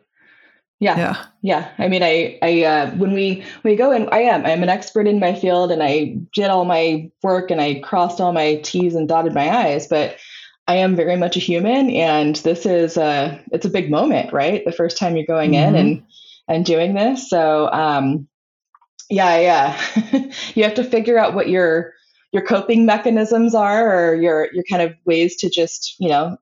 Yeah. 0.80 0.96
Yeah. 0.96 1.24
Yeah. 1.42 1.70
I 1.78 1.88
mean, 1.88 2.02
I, 2.02 2.38
I, 2.40 2.62
uh, 2.62 2.90
when 2.92 3.12
we, 3.12 3.44
we 3.64 3.74
go 3.74 3.90
in, 3.90 4.08
I 4.10 4.20
am, 4.20 4.46
I'm 4.46 4.62
an 4.62 4.68
expert 4.68 5.08
in 5.08 5.18
my 5.18 5.34
field 5.34 5.72
and 5.72 5.82
I 5.82 6.18
did 6.32 6.50
all 6.50 6.64
my 6.64 7.10
work 7.22 7.50
and 7.50 7.60
I 7.60 7.80
crossed 7.80 8.20
all 8.20 8.32
my 8.32 8.56
T's 8.56 8.94
and 8.94 9.08
dotted 9.08 9.34
my 9.34 9.50
I's, 9.50 9.88
but 9.88 10.16
I 10.68 10.76
am 10.76 10.94
very 10.94 11.16
much 11.16 11.36
a 11.36 11.40
human 11.40 11.90
and 11.90 12.36
this 12.36 12.64
is 12.64 12.96
a, 12.96 13.42
it's 13.50 13.66
a 13.66 13.70
big 13.70 13.90
moment, 13.90 14.32
right? 14.32 14.64
The 14.64 14.72
first 14.72 14.98
time 14.98 15.16
you're 15.16 15.26
going 15.26 15.52
mm-hmm. 15.52 15.74
in 15.74 15.80
and, 15.80 16.02
and 16.46 16.64
doing 16.64 16.94
this. 16.94 17.28
So, 17.28 17.70
um, 17.72 18.28
yeah, 19.10 19.38
yeah. 19.40 20.30
you 20.54 20.62
have 20.62 20.74
to 20.74 20.84
figure 20.84 21.18
out 21.18 21.34
what 21.34 21.48
your, 21.48 21.94
your 22.32 22.44
coping 22.44 22.86
mechanisms 22.86 23.54
are 23.54 24.10
or 24.10 24.14
your 24.14 24.48
your 24.52 24.64
kind 24.68 24.82
of 24.82 24.94
ways 25.04 25.36
to 25.36 25.50
just 25.50 25.96
you 25.98 26.08
know 26.08 26.36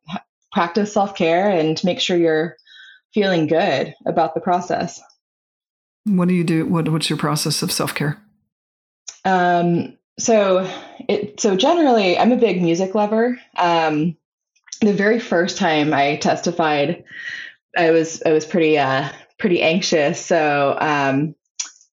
practice 0.52 0.92
self-care 0.92 1.50
and 1.50 1.82
make 1.84 2.00
sure 2.00 2.16
you're 2.16 2.56
feeling 3.12 3.46
good 3.46 3.94
about 4.06 4.34
the 4.34 4.40
process. 4.40 5.00
What 6.04 6.28
do 6.28 6.34
you 6.34 6.44
do 6.44 6.66
what, 6.66 6.88
what's 6.88 7.10
your 7.10 7.18
process 7.18 7.62
of 7.62 7.72
self-care? 7.72 8.22
Um, 9.24 9.98
so 10.18 10.70
it 11.08 11.40
so 11.40 11.56
generally 11.56 12.16
i'm 12.16 12.32
a 12.32 12.36
big 12.36 12.62
music 12.62 12.94
lover. 12.94 13.38
Um, 13.56 14.16
the 14.80 14.92
very 14.92 15.20
first 15.20 15.56
time 15.56 15.94
i 15.94 16.16
testified 16.16 17.04
i 17.76 17.90
was 17.90 18.22
i 18.24 18.32
was 18.32 18.44
pretty 18.44 18.78
uh 18.78 19.08
pretty 19.38 19.62
anxious. 19.62 20.24
So 20.24 20.76
um, 20.80 21.34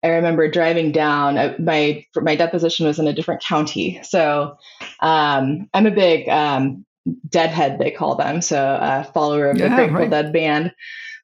I 0.03 0.09
remember 0.09 0.49
driving 0.49 0.91
down. 0.91 1.37
Uh, 1.37 1.55
my 1.59 2.05
my 2.15 2.35
deposition 2.35 2.85
was 2.85 2.99
in 2.99 3.07
a 3.07 3.13
different 3.13 3.43
county, 3.43 3.99
so 4.03 4.57
um, 5.01 5.69
I'm 5.73 5.85
a 5.85 5.91
big 5.91 6.29
um, 6.29 6.85
Deadhead, 7.27 7.79
they 7.79 7.91
call 7.91 8.15
them, 8.15 8.41
so 8.41 8.77
a 8.79 9.03
follower 9.13 9.49
of 9.49 9.57
yeah, 9.57 9.69
the 9.69 9.75
Grateful 9.75 9.97
right. 9.99 10.09
Dead 10.09 10.33
band. 10.33 10.73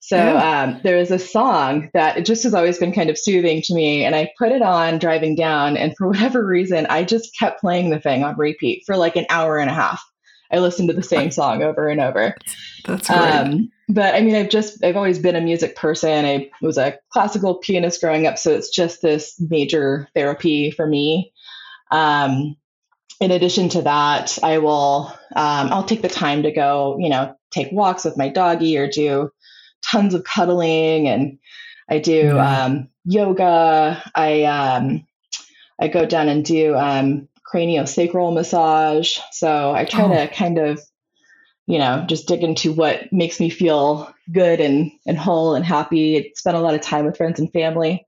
So 0.01 0.17
yeah. 0.17 0.61
um, 0.61 0.81
there 0.83 0.97
was 0.97 1.09
a 1.09 1.17
song 1.17 1.89
that 1.93 2.17
it 2.17 2.25
just 2.25 2.43
has 2.43 2.53
always 2.53 2.77
been 2.77 2.93
kind 2.93 3.09
of 3.09 3.17
soothing 3.17 3.61
to 3.63 3.73
me, 3.73 4.05
and 4.05 4.15
I 4.15 4.31
put 4.37 4.51
it 4.51 4.61
on 4.61 4.99
driving 4.99 5.35
down, 5.35 5.77
and 5.77 5.95
for 5.97 6.07
whatever 6.09 6.45
reason, 6.45 6.85
I 6.87 7.03
just 7.03 7.37
kept 7.37 7.61
playing 7.61 7.89
the 7.89 7.99
thing 7.99 8.23
on 8.23 8.37
repeat 8.37 8.83
for 8.85 8.97
like 8.97 9.15
an 9.15 9.25
hour 9.29 9.57
and 9.57 9.69
a 9.69 9.73
half. 9.73 10.03
I 10.55 10.59
listened 10.59 10.87
to 10.89 10.95
the 10.95 11.03
same 11.03 11.31
song 11.31 11.61
over 11.61 11.89
and 11.89 11.99
over. 11.99 12.35
That's 12.85 13.09
great. 13.09 13.19
Um, 13.19 13.71
but 13.89 14.15
I 14.15 14.21
mean, 14.21 14.35
I've 14.35 14.49
just, 14.49 14.83
I've 14.83 14.95
always 14.95 15.19
been 15.19 15.35
a 15.35 15.41
music 15.41 15.75
person. 15.75 16.25
I 16.25 16.49
was 16.61 16.77
a 16.77 16.97
classical 17.11 17.55
pianist 17.55 17.99
growing 17.99 18.25
up. 18.25 18.37
So 18.37 18.51
it's 18.51 18.69
just 18.69 19.01
this 19.01 19.35
major 19.39 20.07
therapy 20.15 20.71
for 20.71 20.87
me. 20.87 21.33
Um, 21.91 22.55
in 23.19 23.31
addition 23.31 23.69
to 23.69 23.81
that, 23.81 24.39
I 24.43 24.59
will, 24.59 25.07
um, 25.35 25.71
I'll 25.71 25.83
take 25.83 26.01
the 26.01 26.09
time 26.09 26.43
to 26.43 26.51
go, 26.51 26.97
you 26.99 27.09
know, 27.09 27.35
take 27.51 27.71
walks 27.71 28.05
with 28.05 28.17
my 28.17 28.29
doggy 28.29 28.77
or 28.77 28.89
do 28.89 29.29
tons 29.83 30.13
of 30.13 30.23
cuddling. 30.23 31.07
And 31.07 31.37
I 31.89 31.99
do 31.99 32.39
um, 32.39 32.89
yoga. 33.03 34.01
I, 34.15 34.43
um, 34.43 35.05
I 35.79 35.89
go 35.89 36.05
down 36.05 36.29
and 36.29 36.43
do 36.43 36.75
um, 36.75 37.27
craniosacral 37.55 38.33
massage. 38.33 39.17
So 39.31 39.73
I 39.73 39.85
try 39.85 40.03
oh. 40.03 40.13
to 40.13 40.27
kind 40.27 40.57
of 40.57 40.79
you 41.67 41.79
know, 41.79 42.05
just 42.07 42.27
dig 42.27 42.43
into 42.43 42.71
what 42.71 43.11
makes 43.11 43.39
me 43.39 43.49
feel 43.49 44.13
good 44.31 44.59
and, 44.59 44.91
and 45.07 45.17
whole 45.17 45.55
and 45.55 45.65
happy. 45.65 46.31
Spend 46.35 46.55
a 46.55 46.59
lot 46.59 46.75
of 46.75 46.81
time 46.81 47.05
with 47.05 47.17
friends 47.17 47.39
and 47.39 47.51
family, 47.51 48.05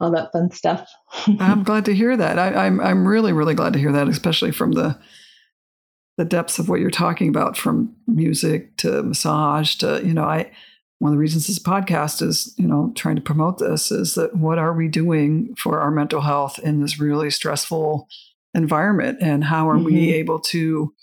all 0.00 0.12
that 0.12 0.32
fun 0.32 0.50
stuff. 0.50 0.88
I'm 1.40 1.64
glad 1.64 1.84
to 1.86 1.94
hear 1.94 2.16
that. 2.16 2.38
I, 2.38 2.66
I'm 2.66 2.80
I'm 2.80 3.06
really 3.06 3.32
really 3.32 3.54
glad 3.54 3.72
to 3.72 3.78
hear 3.78 3.92
that, 3.92 4.08
especially 4.08 4.52
from 4.52 4.72
the 4.72 4.98
the 6.18 6.24
depths 6.24 6.58
of 6.58 6.68
what 6.68 6.80
you're 6.80 6.90
talking 6.90 7.28
about, 7.28 7.56
from 7.56 7.94
music 8.06 8.76
to 8.78 9.02
massage 9.02 9.74
to 9.76 10.00
you 10.04 10.14
know, 10.14 10.24
I 10.24 10.52
one 10.98 11.10
of 11.10 11.16
the 11.16 11.20
reasons 11.20 11.48
this 11.48 11.58
podcast 11.58 12.22
is 12.22 12.54
you 12.56 12.68
know 12.68 12.92
trying 12.94 13.16
to 13.16 13.22
promote 13.22 13.58
this 13.58 13.90
is 13.90 14.14
that 14.14 14.36
what 14.36 14.58
are 14.58 14.72
we 14.72 14.86
doing 14.86 15.54
for 15.58 15.80
our 15.80 15.90
mental 15.90 16.20
health 16.20 16.60
in 16.60 16.80
this 16.80 17.00
really 17.00 17.30
stressful 17.30 18.08
environment, 18.54 19.18
and 19.20 19.44
how 19.44 19.68
are 19.68 19.76
mm-hmm. 19.76 19.86
we 19.86 20.12
able 20.12 20.40
to 20.40 20.94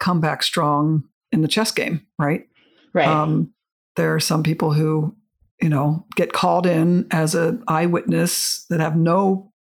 come 0.00 0.20
back 0.20 0.42
strong 0.42 1.04
in 1.32 1.42
the 1.42 1.48
chess 1.48 1.70
game, 1.70 2.06
right? 2.18 2.46
Right. 2.92 3.08
Um, 3.08 3.52
there 3.96 4.14
are 4.14 4.20
some 4.20 4.42
people 4.42 4.72
who 4.72 5.16
you 5.60 5.68
know, 5.68 6.04
get 6.16 6.32
called 6.32 6.66
in 6.66 7.06
as 7.10 7.34
an 7.34 7.62
eyewitness 7.68 8.66
that 8.70 8.80
have 8.80 8.96
no, 8.96 9.52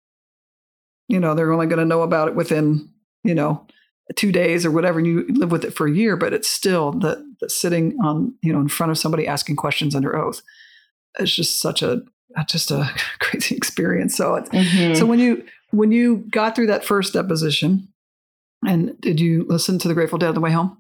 you 1.08 1.20
know, 1.20 1.34
they're 1.34 1.54
only 1.54 1.68
going 1.68 1.80
to 1.80 1.86
know 1.86 2.02
about 2.02 2.28
it 2.28 2.36
within, 2.36 2.90
you 3.24 3.36
know, 3.36 3.66
two 4.16 4.32
days 4.32 4.66
or 4.66 4.72
whatever, 4.72 5.00
and 5.00 5.08
you 5.08 5.26
live 5.30 5.52
with 5.52 5.64
it 5.64 5.74
for 5.74 5.88
a 5.88 5.92
year, 5.92 6.18
but 6.18 6.34
it's 6.34 6.50
still 6.50 6.92
that 6.92 7.24
sitting 7.48 7.98
on, 8.04 8.34
you 8.42 8.52
know, 8.52 8.60
in 8.60 8.68
front 8.68 8.92
of 8.92 8.98
somebody 8.98 9.28
asking 9.28 9.56
questions 9.56 9.96
under 9.96 10.16
oath. 10.16 10.42
It's 11.20 11.34
just 11.34 11.60
such 11.60 11.82
a, 11.82 12.02
just 12.50 12.72
a 12.72 12.90
crazy 13.20 13.56
experience. 13.56 14.18
So, 14.18 14.34
mm-hmm. 14.34 14.96
so 14.96 15.06
when 15.06 15.20
you, 15.20 15.46
when 15.74 15.92
you 15.92 16.18
got 16.30 16.56
through 16.56 16.68
that 16.68 16.86
first 16.86 17.14
deposition, 17.14 17.88
and 18.66 19.00
did 19.02 19.20
you 19.20 19.46
listen 19.50 19.80
to 19.80 19.88
the 19.88 19.94
Grateful 19.96 20.20
Dead 20.20 20.30
on 20.30 20.36
the 20.36 20.42
way 20.42 20.52
home? 20.52 20.78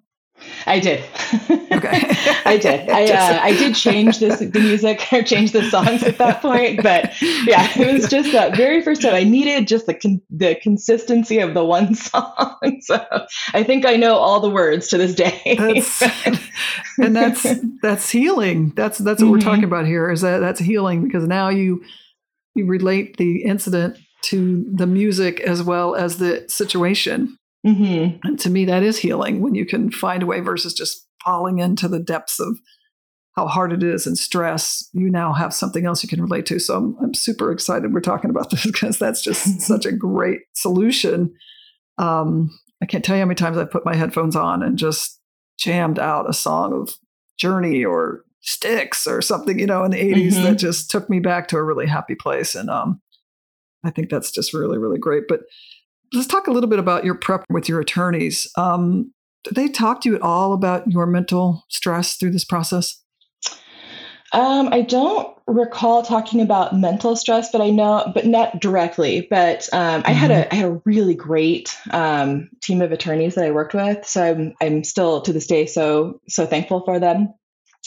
I 0.65 0.79
did. 0.79 1.03
Okay. 1.49 2.01
I 2.45 2.57
did. 2.61 2.89
I 2.89 3.05
uh, 3.13 3.39
I 3.41 3.51
did 3.53 3.75
change 3.75 4.19
this 4.19 4.39
the 4.39 4.59
music 4.59 5.01
or 5.11 5.23
change 5.23 5.51
the 5.51 5.63
songs 5.63 6.03
at 6.03 6.17
that 6.17 6.41
point, 6.41 6.83
but 6.83 7.19
yeah, 7.21 7.71
it 7.75 7.93
was 7.93 8.09
just 8.09 8.31
that 8.33 8.55
very 8.55 8.81
first 8.81 9.01
time 9.01 9.13
I 9.13 9.23
needed 9.23 9.67
just 9.67 9.85
the 9.85 9.93
con- 9.93 10.21
the 10.29 10.55
consistency 10.55 11.39
of 11.39 11.53
the 11.53 11.63
one 11.63 11.95
song. 11.95 12.81
So 12.81 13.05
I 13.53 13.63
think 13.63 13.85
I 13.85 13.95
know 13.95 14.15
all 14.15 14.39
the 14.39 14.49
words 14.49 14.87
to 14.89 14.97
this 14.97 15.15
day. 15.15 15.55
That's, 15.57 16.01
and 16.97 17.15
that's 17.15 17.45
that's 17.81 18.09
healing. 18.09 18.73
That's 18.75 18.97
that's 18.99 19.21
what 19.21 19.27
mm-hmm. 19.27 19.31
we're 19.31 19.39
talking 19.39 19.63
about 19.63 19.85
here. 19.85 20.11
Is 20.11 20.21
that 20.21 20.39
that's 20.39 20.59
healing 20.59 21.03
because 21.03 21.25
now 21.25 21.49
you 21.49 21.83
you 22.55 22.65
relate 22.65 23.17
the 23.17 23.43
incident 23.43 23.97
to 24.23 24.65
the 24.73 24.87
music 24.87 25.39
as 25.41 25.61
well 25.61 25.95
as 25.95 26.17
the 26.17 26.45
situation 26.47 27.37
Mm-hmm. 27.65 28.27
And 28.27 28.39
to 28.39 28.49
me, 28.49 28.65
that 28.65 28.83
is 28.83 28.97
healing 28.97 29.41
when 29.41 29.55
you 29.55 29.65
can 29.65 29.89
find 29.89 30.21
a 30.21 30.25
way 30.25 30.41
versus 30.41 30.73
just 30.73 31.07
falling 31.23 31.59
into 31.59 31.87
the 31.87 31.99
depths 31.99 32.39
of 32.39 32.59
how 33.35 33.47
hard 33.47 33.71
it 33.71 33.81
is 33.81 34.05
and 34.05 34.17
stress. 34.17 34.89
You 34.93 35.09
now 35.09 35.33
have 35.33 35.53
something 35.53 35.85
else 35.85 36.03
you 36.03 36.09
can 36.09 36.21
relate 36.21 36.45
to. 36.47 36.59
So 36.59 36.75
I'm, 36.75 36.97
I'm 37.01 37.13
super 37.13 37.51
excited 37.51 37.93
we're 37.93 38.01
talking 38.01 38.29
about 38.29 38.49
this 38.51 38.65
because 38.65 38.99
that's 38.99 39.21
just 39.21 39.61
such 39.61 39.85
a 39.85 39.91
great 39.91 40.41
solution. 40.53 41.33
Um, 41.97 42.51
I 42.81 42.85
can't 42.85 43.03
tell 43.03 43.15
you 43.15 43.21
how 43.21 43.27
many 43.27 43.35
times 43.35 43.57
I've 43.57 43.71
put 43.71 43.85
my 43.85 43.95
headphones 43.95 44.35
on 44.35 44.61
and 44.61 44.77
just 44.77 45.19
jammed 45.57 45.99
out 45.99 46.29
a 46.29 46.33
song 46.33 46.73
of 46.73 46.93
Journey 47.37 47.85
or 47.85 48.25
Styx 48.41 49.07
or 49.07 49.21
something, 49.21 49.57
you 49.57 49.65
know, 49.65 49.85
in 49.85 49.91
the 49.91 49.97
80s 49.97 50.33
mm-hmm. 50.33 50.43
that 50.43 50.57
just 50.57 50.91
took 50.91 51.09
me 51.09 51.19
back 51.19 51.47
to 51.47 51.57
a 51.57 51.63
really 51.63 51.87
happy 51.87 52.15
place. 52.15 52.55
And 52.55 52.69
um, 52.69 52.99
I 53.83 53.89
think 53.89 54.09
that's 54.09 54.31
just 54.31 54.53
really, 54.53 54.77
really 54.77 54.99
great. 54.99 55.23
But 55.27 55.41
let's 56.13 56.27
talk 56.27 56.47
a 56.47 56.51
little 56.51 56.69
bit 56.69 56.79
about 56.79 57.03
your 57.03 57.15
prep 57.15 57.43
with 57.49 57.67
your 57.67 57.79
attorneys. 57.79 58.47
Um, 58.57 59.11
did 59.43 59.55
they 59.55 59.67
talk 59.67 60.01
to 60.01 60.09
you 60.09 60.15
at 60.15 60.21
all 60.21 60.53
about 60.53 60.89
your 60.89 61.05
mental 61.05 61.65
stress 61.69 62.15
through 62.15 62.31
this 62.31 62.45
process? 62.45 63.03
Um, 64.31 64.69
I 64.71 64.81
don't 64.81 65.37
recall 65.45 66.01
talking 66.01 66.41
about 66.41 66.75
mental 66.75 67.15
stress, 67.15 67.51
but 67.51 67.61
I 67.61 67.69
know, 67.69 68.11
but 68.15 68.25
not 68.25 68.59
directly. 68.59 69.27
But 69.29 69.69
um, 69.71 70.01
mm-hmm. 70.01 70.09
I 70.09 70.11
had 70.11 70.31
a 70.31 70.45
mm-hmm. 70.45 70.55
Had 70.55 70.65
a 70.65 70.81
really 70.85 71.13
great 71.13 71.77
um, 71.91 72.49
team 72.61 72.81
of 72.81 72.91
attorneys 72.91 73.35
that 73.35 73.45
I 73.45 73.51
worked 73.51 73.75
with, 73.75 74.05
so 74.07 74.23
I'm 74.23 74.55
I'm 74.59 74.83
still 74.83 75.21
to 75.21 75.33
this 75.33 75.45
day 75.45 75.67
so 75.67 76.19
so 76.27 76.47
thankful 76.47 76.83
for 76.83 76.99
them. 76.99 77.33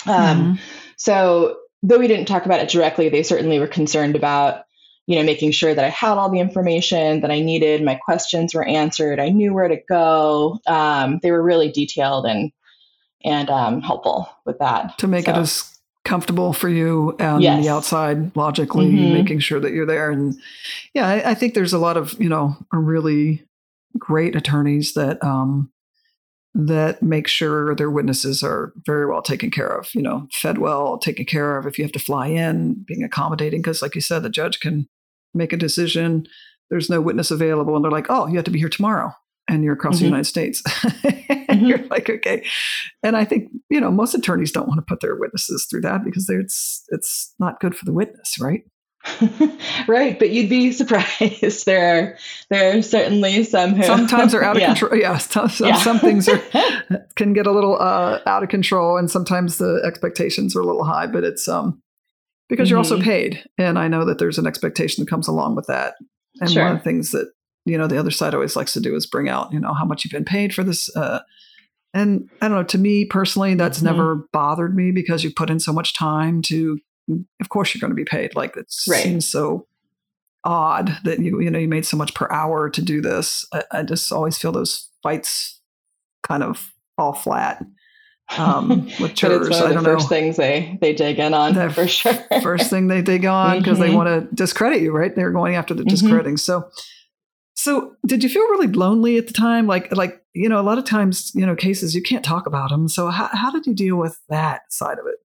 Um, 0.06 0.14
mm-hmm. 0.14 0.52
So 0.98 1.58
though 1.82 1.98
we 1.98 2.06
didn't 2.06 2.26
talk 2.26 2.46
about 2.46 2.60
it 2.60 2.68
directly, 2.68 3.08
they 3.08 3.24
certainly 3.24 3.58
were 3.58 3.66
concerned 3.66 4.14
about 4.14 4.66
you 5.06 5.16
know, 5.16 5.22
making 5.22 5.52
sure 5.52 5.74
that 5.74 5.84
I 5.84 5.88
had 5.88 6.18
all 6.18 6.30
the 6.30 6.40
information 6.40 7.20
that 7.20 7.30
I 7.30 7.40
needed, 7.40 7.82
my 7.82 7.94
questions 7.94 8.54
were 8.54 8.66
answered, 8.66 9.20
I 9.20 9.28
knew 9.28 9.54
where 9.54 9.68
to 9.68 9.78
go. 9.88 10.58
Um, 10.66 11.20
they 11.22 11.30
were 11.30 11.42
really 11.42 11.70
detailed 11.70 12.26
and 12.26 12.52
and 13.24 13.50
um, 13.50 13.80
helpful 13.80 14.28
with 14.44 14.58
that 14.58 14.98
to 14.98 15.06
make 15.06 15.26
so. 15.26 15.32
it 15.32 15.36
as 15.36 15.78
comfortable 16.04 16.52
for 16.52 16.68
you 16.68 17.16
on 17.18 17.42
yes. 17.42 17.64
the 17.64 17.68
outside 17.68 18.36
logically 18.36 18.86
mm-hmm. 18.86 19.14
making 19.14 19.40
sure 19.40 19.58
that 19.58 19.72
you're 19.72 19.86
there 19.86 20.08
and 20.10 20.38
yeah 20.94 21.08
I, 21.08 21.30
I, 21.30 21.34
think 21.34 21.54
there's 21.54 21.72
a 21.72 21.80
lot 21.80 21.96
of 21.96 22.14
you 22.20 22.28
know 22.28 22.56
really 22.72 23.44
great 23.98 24.36
attorneys 24.36 24.94
that 24.94 25.22
um 25.24 25.72
that 26.54 27.02
make 27.02 27.26
sure 27.26 27.74
their 27.74 27.90
witnesses 27.90 28.44
are 28.44 28.72
very 28.86 29.04
well 29.06 29.20
taken 29.20 29.50
care 29.50 29.66
of 29.66 29.92
you 29.96 30.02
know 30.02 30.28
fed 30.32 30.58
well 30.58 30.96
taken 30.96 31.24
care 31.24 31.58
of 31.58 31.66
if 31.66 31.76
you 31.76 31.84
have 31.84 31.92
to 31.92 31.98
fly 31.98 32.28
in 32.28 32.84
being 32.86 33.02
accommodating 33.02 33.60
because 33.60 33.82
like 33.82 33.96
you 33.96 34.00
said 34.00 34.22
the 34.22 34.30
judge 34.30 34.60
can 34.60 34.88
make 35.36 35.52
a 35.52 35.56
decision. 35.56 36.26
There's 36.70 36.90
no 36.90 37.00
witness 37.00 37.30
available. 37.30 37.76
And 37.76 37.84
they're 37.84 37.92
like, 37.92 38.06
oh, 38.08 38.26
you 38.26 38.36
have 38.36 38.44
to 38.44 38.50
be 38.50 38.58
here 38.58 38.68
tomorrow. 38.68 39.12
And 39.48 39.62
you're 39.62 39.74
across 39.74 39.96
mm-hmm. 39.96 40.04
the 40.04 40.08
United 40.08 40.24
States. 40.24 40.62
and 40.84 41.60
mm-hmm. 41.60 41.66
you're 41.66 41.86
like, 41.86 42.10
okay. 42.10 42.44
And 43.02 43.16
I 43.16 43.24
think, 43.24 43.50
you 43.70 43.80
know, 43.80 43.90
most 43.90 44.14
attorneys 44.14 44.50
don't 44.50 44.66
want 44.66 44.78
to 44.78 44.86
put 44.86 45.00
their 45.00 45.14
witnesses 45.14 45.66
through 45.70 45.82
that 45.82 46.04
because 46.04 46.28
it's 46.28 46.84
it's 46.88 47.32
not 47.38 47.60
good 47.60 47.76
for 47.76 47.84
the 47.84 47.92
witness, 47.92 48.40
right? 48.40 48.64
right, 49.88 50.18
but 50.18 50.30
you'd 50.30 50.50
be 50.50 50.72
surprised. 50.72 51.66
There 51.66 51.98
are 51.98 52.18
there 52.50 52.76
are 52.76 52.82
certainly 52.82 53.44
some 53.44 53.74
who 53.74 53.82
sometimes 53.82 54.34
are 54.34 54.42
out 54.42 54.56
of 54.56 54.62
yeah. 54.62 54.68
control. 54.68 54.96
Yeah, 54.96 55.18
some, 55.18 55.50
yeah. 55.60 55.76
some 55.76 55.98
things 55.98 56.28
are 56.28 56.42
can 57.16 57.32
get 57.32 57.46
a 57.46 57.52
little 57.52 57.80
uh, 57.80 58.20
out 58.26 58.42
of 58.42 58.48
control, 58.48 58.96
and 58.96 59.10
sometimes 59.10 59.58
the 59.58 59.82
expectations 59.84 60.56
are 60.56 60.60
a 60.60 60.66
little 60.66 60.84
high. 60.84 61.06
But 61.06 61.24
it's 61.24 61.48
um, 61.48 61.80
because 62.48 62.66
mm-hmm. 62.66 62.70
you're 62.70 62.78
also 62.78 62.96
mm-hmm. 62.96 63.04
paid. 63.04 63.44
And 63.58 63.78
I 63.78 63.88
know 63.88 64.04
that 64.04 64.18
there's 64.18 64.38
an 64.38 64.46
expectation 64.46 65.04
that 65.04 65.10
comes 65.10 65.28
along 65.28 65.56
with 65.56 65.66
that. 65.66 65.94
And 66.40 66.50
sure. 66.50 66.64
one 66.64 66.72
of 66.72 66.78
the 66.78 66.84
things 66.84 67.10
that, 67.10 67.30
you 67.64 67.76
know, 67.78 67.86
the 67.86 67.98
other 67.98 68.10
side 68.10 68.34
always 68.34 68.56
likes 68.56 68.72
to 68.74 68.80
do 68.80 68.94
is 68.94 69.06
bring 69.06 69.28
out, 69.28 69.52
you 69.52 69.60
know, 69.60 69.72
how 69.72 69.84
much 69.84 70.04
you've 70.04 70.12
been 70.12 70.24
paid 70.24 70.54
for 70.54 70.62
this. 70.62 70.94
Uh, 70.94 71.20
and 71.94 72.28
I 72.40 72.48
don't 72.48 72.58
know, 72.58 72.64
to 72.64 72.78
me 72.78 73.04
personally, 73.06 73.54
that's 73.54 73.78
mm-hmm. 73.78 73.86
never 73.86 74.28
bothered 74.32 74.76
me 74.76 74.92
because 74.92 75.24
you 75.24 75.32
put 75.34 75.50
in 75.50 75.60
so 75.60 75.72
much 75.72 75.96
time 75.96 76.42
to, 76.42 76.78
of 77.40 77.48
course, 77.48 77.74
you're 77.74 77.80
going 77.80 77.90
to 77.90 77.94
be 77.94 78.04
paid. 78.04 78.36
Like 78.36 78.56
it 78.56 78.66
right. 78.88 79.02
seems 79.02 79.26
so 79.26 79.66
odd 80.44 80.98
that 81.04 81.18
you, 81.18 81.40
you 81.40 81.50
know, 81.50 81.58
you 81.58 81.68
made 81.68 81.86
so 81.86 81.96
much 81.96 82.14
per 82.14 82.28
hour 82.30 82.70
to 82.70 82.82
do 82.82 83.00
this. 83.00 83.46
I, 83.52 83.64
I 83.72 83.82
just 83.82 84.12
always 84.12 84.38
feel 84.38 84.52
those 84.52 84.88
fights 85.02 85.60
kind 86.22 86.42
of 86.42 86.72
fall 86.96 87.12
flat 87.12 87.64
um, 88.36 88.86
with 89.00 89.12
it's 89.12 89.22
one 89.22 89.32
of 89.32 89.44
the 89.48 89.82
first 89.82 90.04
know. 90.04 90.08
things 90.08 90.36
they 90.36 90.78
they 90.80 90.92
dig 90.92 91.18
in 91.18 91.32
on 91.34 91.54
the 91.54 91.70
for 91.70 91.86
sure. 91.86 92.14
first 92.42 92.70
thing 92.70 92.88
they 92.88 93.02
dig 93.02 93.24
on 93.24 93.58
because 93.58 93.78
mm-hmm. 93.78 93.90
they 93.90 93.94
want 93.94 94.08
to 94.08 94.34
discredit 94.34 94.82
you, 94.82 94.92
right? 94.92 95.14
They're 95.14 95.30
going 95.30 95.54
after 95.54 95.74
the 95.74 95.82
mm-hmm. 95.82 95.90
discrediting. 95.90 96.36
So, 96.36 96.68
so 97.54 97.94
did 98.04 98.22
you 98.22 98.28
feel 98.28 98.42
really 98.48 98.68
lonely 98.68 99.16
at 99.16 99.26
the 99.26 99.32
time? 99.32 99.66
Like, 99.66 99.94
like 99.94 100.22
you 100.34 100.48
know, 100.48 100.60
a 100.60 100.62
lot 100.62 100.78
of 100.78 100.84
times, 100.84 101.32
you 101.34 101.46
know, 101.46 101.54
cases 101.54 101.94
you 101.94 102.02
can't 102.02 102.24
talk 102.24 102.46
about 102.46 102.70
them. 102.70 102.88
So, 102.88 103.08
how 103.08 103.28
how 103.32 103.50
did 103.50 103.66
you 103.66 103.74
deal 103.74 103.96
with 103.96 104.18
that 104.28 104.62
side 104.70 104.98
of 104.98 105.06
it? 105.06 105.16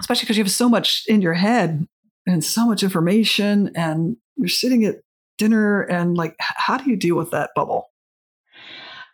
Especially 0.00 0.22
because 0.22 0.38
you 0.38 0.44
have 0.44 0.52
so 0.52 0.68
much 0.68 1.04
in 1.08 1.20
your 1.20 1.34
head 1.34 1.86
and 2.26 2.44
so 2.44 2.66
much 2.66 2.82
information, 2.82 3.72
and 3.74 4.16
you're 4.36 4.48
sitting 4.48 4.84
at 4.84 4.96
dinner, 5.38 5.82
and 5.82 6.16
like, 6.16 6.36
how 6.38 6.76
do 6.76 6.88
you 6.88 6.96
deal 6.96 7.16
with 7.16 7.30
that 7.32 7.50
bubble? 7.56 7.87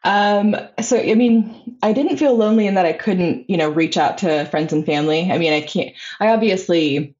Um, 0.05 0.55
so 0.81 0.99
I 0.99 1.15
mean, 1.15 1.77
I 1.83 1.93
didn't 1.93 2.19
feel 2.19 2.37
lonely 2.37 2.67
in 2.67 2.75
that 2.75 2.87
I 2.87 2.93
couldn't, 2.93 3.49
you 3.49 3.57
know, 3.57 3.71
reach 3.71 3.97
out 3.97 4.19
to 4.19 4.45
friends 4.47 4.73
and 4.73 4.85
family. 4.85 5.33
I 5.33 5.39
mean, 5.39 5.53
I 5.53 5.63
can't. 5.63 5.95
I 6.21 6.29
obviously 6.29 7.17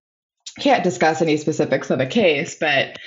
can't 0.59 0.85
discuss 0.85 1.23
any 1.23 1.37
specifics 1.37 1.91
of 1.91 2.01
a 2.01 2.07
case, 2.07 2.57
but 2.59 2.99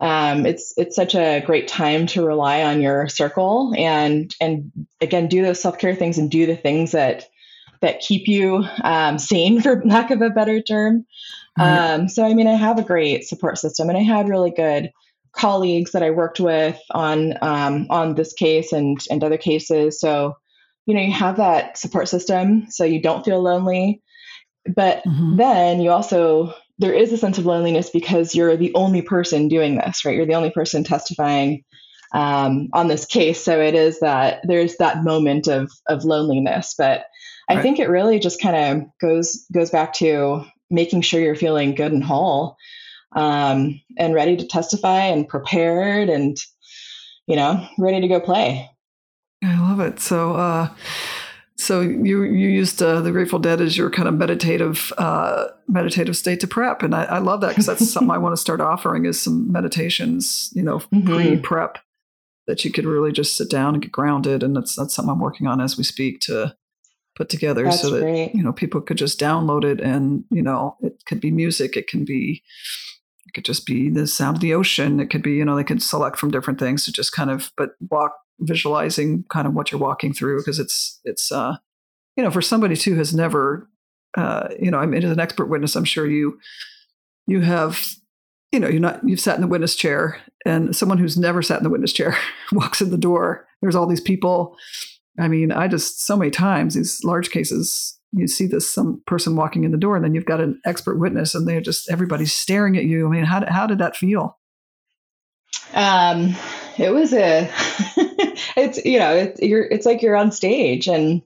um, 0.00 0.44
it's 0.46 0.74
it's 0.76 0.96
such 0.96 1.14
a 1.14 1.42
great 1.44 1.68
time 1.68 2.06
to 2.08 2.24
rely 2.24 2.62
on 2.62 2.80
your 2.80 3.08
circle 3.08 3.72
and 3.76 4.34
and 4.40 4.70
again 5.00 5.28
do 5.28 5.42
those 5.42 5.60
self 5.60 5.78
care 5.78 5.94
things 5.94 6.18
and 6.18 6.30
do 6.30 6.46
the 6.46 6.56
things 6.56 6.92
that 6.92 7.28
that 7.82 8.00
keep 8.00 8.26
you 8.26 8.64
um, 8.82 9.18
sane, 9.18 9.60
for 9.60 9.82
lack 9.84 10.10
of 10.10 10.22
a 10.22 10.30
better 10.30 10.60
term. 10.60 11.06
Mm-hmm. 11.58 12.02
Um, 12.02 12.08
so 12.08 12.24
I 12.24 12.34
mean, 12.34 12.46
I 12.46 12.54
have 12.54 12.78
a 12.78 12.84
great 12.84 13.24
support 13.24 13.58
system, 13.58 13.88
and 13.88 13.98
I 13.98 14.02
had 14.02 14.28
really 14.28 14.50
good 14.50 14.92
colleagues 15.36 15.92
that 15.92 16.02
I 16.02 16.10
worked 16.10 16.40
with 16.40 16.78
on 16.90 17.34
um, 17.42 17.86
on 17.90 18.14
this 18.14 18.32
case 18.32 18.72
and 18.72 18.98
and 19.10 19.22
other 19.22 19.38
cases. 19.38 20.00
So, 20.00 20.36
you 20.86 20.94
know, 20.94 21.00
you 21.00 21.12
have 21.12 21.36
that 21.36 21.78
support 21.78 22.08
system, 22.08 22.66
so 22.70 22.84
you 22.84 23.00
don't 23.00 23.24
feel 23.24 23.42
lonely. 23.42 24.02
But 24.74 25.04
mm-hmm. 25.04 25.36
then 25.36 25.80
you 25.80 25.90
also 25.90 26.54
there 26.78 26.92
is 26.92 27.12
a 27.12 27.16
sense 27.16 27.38
of 27.38 27.46
loneliness 27.46 27.90
because 27.90 28.34
you're 28.34 28.56
the 28.56 28.74
only 28.74 29.02
person 29.02 29.48
doing 29.48 29.76
this, 29.76 30.04
right? 30.04 30.14
You're 30.14 30.26
the 30.26 30.34
only 30.34 30.50
person 30.50 30.84
testifying 30.84 31.64
um, 32.12 32.68
on 32.72 32.88
this 32.88 33.06
case. 33.06 33.42
So 33.42 33.60
it 33.60 33.74
is 33.74 34.00
that 34.00 34.40
there's 34.44 34.76
that 34.76 35.04
moment 35.04 35.48
of 35.48 35.70
of 35.88 36.04
loneliness. 36.04 36.74
But 36.76 37.04
I 37.48 37.54
right. 37.54 37.62
think 37.62 37.78
it 37.78 37.88
really 37.88 38.18
just 38.18 38.40
kind 38.40 38.56
of 38.56 38.88
goes 39.00 39.46
goes 39.52 39.70
back 39.70 39.92
to 39.94 40.44
making 40.70 41.02
sure 41.02 41.20
you're 41.20 41.36
feeling 41.36 41.74
good 41.74 41.92
and 41.92 42.02
whole 42.02 42.56
um, 43.14 43.80
and 43.98 44.14
ready 44.14 44.36
to 44.36 44.46
testify 44.46 45.04
and 45.04 45.28
prepared 45.28 46.08
and 46.08 46.36
you 47.26 47.36
know 47.36 47.66
ready 47.78 48.00
to 48.00 48.08
go 48.08 48.20
play 48.20 48.70
i 49.42 49.60
love 49.60 49.80
it 49.80 50.00
so 50.00 50.34
uh 50.34 50.68
so 51.58 51.80
you 51.80 52.22
you 52.22 52.48
used 52.48 52.82
uh, 52.82 53.00
the 53.00 53.10
Grateful 53.10 53.38
Dead 53.38 53.62
as 53.62 53.78
your 53.78 53.90
kind 53.90 54.08
of 54.08 54.14
meditative 54.14 54.92
uh, 54.98 55.46
meditative 55.66 56.16
state 56.16 56.40
to 56.40 56.46
prep, 56.46 56.82
and 56.82 56.94
I, 56.94 57.04
I 57.04 57.18
love 57.18 57.40
that 57.40 57.48
because 57.48 57.64
that's 57.64 57.90
something 57.90 58.10
I 58.10 58.18
want 58.18 58.34
to 58.34 58.40
start 58.40 58.60
offering 58.60 59.06
is 59.06 59.20
some 59.20 59.50
meditations, 59.50 60.50
you 60.54 60.62
know, 60.62 60.78
mm-hmm. 60.92 61.06
pre 61.06 61.36
prep 61.38 61.78
that 62.46 62.64
you 62.64 62.70
could 62.70 62.84
really 62.84 63.10
just 63.10 63.36
sit 63.36 63.48
down 63.48 63.74
and 63.74 63.82
get 63.82 63.90
grounded, 63.90 64.42
and 64.42 64.54
that's 64.54 64.76
that's 64.76 64.94
something 64.94 65.10
I'm 65.10 65.18
working 65.18 65.46
on 65.46 65.62
as 65.62 65.78
we 65.78 65.84
speak 65.84 66.20
to 66.20 66.54
put 67.16 67.30
together 67.30 67.64
That's 67.64 67.80
so 67.80 67.90
that 67.90 68.00
great. 68.00 68.34
you 68.34 68.42
know 68.42 68.52
people 68.52 68.82
could 68.82 68.98
just 68.98 69.18
download 69.18 69.64
it 69.64 69.80
and 69.80 70.24
you 70.30 70.42
know 70.42 70.76
it 70.82 71.02
could 71.06 71.18
be 71.18 71.30
music 71.30 71.74
it 71.74 71.88
can 71.88 72.04
be 72.04 72.42
could 73.36 73.44
just 73.44 73.66
be 73.66 73.90
the 73.90 74.06
sound 74.06 74.38
of 74.38 74.40
the 74.40 74.54
ocean. 74.54 74.98
It 74.98 75.10
could 75.10 75.22
be 75.22 75.34
you 75.34 75.44
know 75.44 75.54
they 75.54 75.62
could 75.62 75.82
select 75.82 76.18
from 76.18 76.30
different 76.30 76.58
things 76.58 76.84
to 76.84 76.92
just 76.92 77.12
kind 77.12 77.30
of 77.30 77.52
but 77.56 77.72
walk 77.90 78.12
visualizing 78.40 79.24
kind 79.30 79.46
of 79.46 79.54
what 79.54 79.70
you're 79.70 79.80
walking 79.80 80.12
through 80.12 80.38
because 80.38 80.58
it's 80.58 81.00
it's 81.04 81.30
uh 81.32 81.56
you 82.16 82.24
know 82.24 82.30
for 82.30 82.42
somebody 82.42 82.76
too 82.76 82.94
has 82.94 83.14
never 83.14 83.68
uh 84.18 84.48
you 84.60 84.70
know 84.70 84.78
i 84.78 84.84
mean 84.84 85.02
as 85.02 85.10
an 85.10 85.20
expert 85.20 85.46
witness 85.46 85.74
i'm 85.74 85.84
sure 85.84 86.06
you 86.06 86.38
you 87.26 87.40
have 87.40 87.86
you 88.52 88.60
know 88.60 88.68
you're 88.68 88.80
not 88.80 89.00
you've 89.08 89.20
sat 89.20 89.36
in 89.36 89.40
the 89.40 89.46
witness 89.46 89.74
chair 89.74 90.20
and 90.44 90.76
someone 90.76 90.98
who's 90.98 91.16
never 91.16 91.42
sat 91.42 91.58
in 91.58 91.64
the 91.64 91.70
witness 91.70 91.92
chair 91.92 92.16
walks 92.52 92.80
in 92.80 92.90
the 92.90 92.98
door. 92.98 93.46
There's 93.60 93.74
all 93.74 93.86
these 93.86 94.00
people. 94.00 94.56
I 95.18 95.28
mean 95.28 95.50
i 95.50 95.66
just 95.66 96.04
so 96.06 96.16
many 96.16 96.30
times 96.30 96.74
these 96.74 97.02
large 97.02 97.30
cases 97.30 97.95
you 98.18 98.26
see 98.26 98.46
this 98.46 98.72
some 98.72 99.02
person 99.06 99.36
walking 99.36 99.64
in 99.64 99.70
the 99.72 99.78
door 99.78 99.96
and 99.96 100.04
then 100.04 100.14
you've 100.14 100.24
got 100.24 100.40
an 100.40 100.60
expert 100.64 100.98
witness 100.98 101.34
and 101.34 101.46
they're 101.46 101.60
just 101.60 101.90
everybody's 101.90 102.32
staring 102.32 102.76
at 102.76 102.84
you 102.84 103.06
i 103.06 103.10
mean 103.10 103.24
how, 103.24 103.44
how 103.50 103.66
did 103.66 103.78
that 103.78 103.96
feel 103.96 104.38
Um, 105.74 106.34
it 106.78 106.90
was 106.92 107.12
a, 107.12 107.50
it's 108.56 108.84
you 108.84 108.98
know, 108.98 109.14
it's 109.14 109.40
you're 109.40 109.64
it's 109.64 109.86
like 109.86 110.02
you're 110.02 110.16
on 110.16 110.32
stage, 110.32 110.86
and 110.88 111.22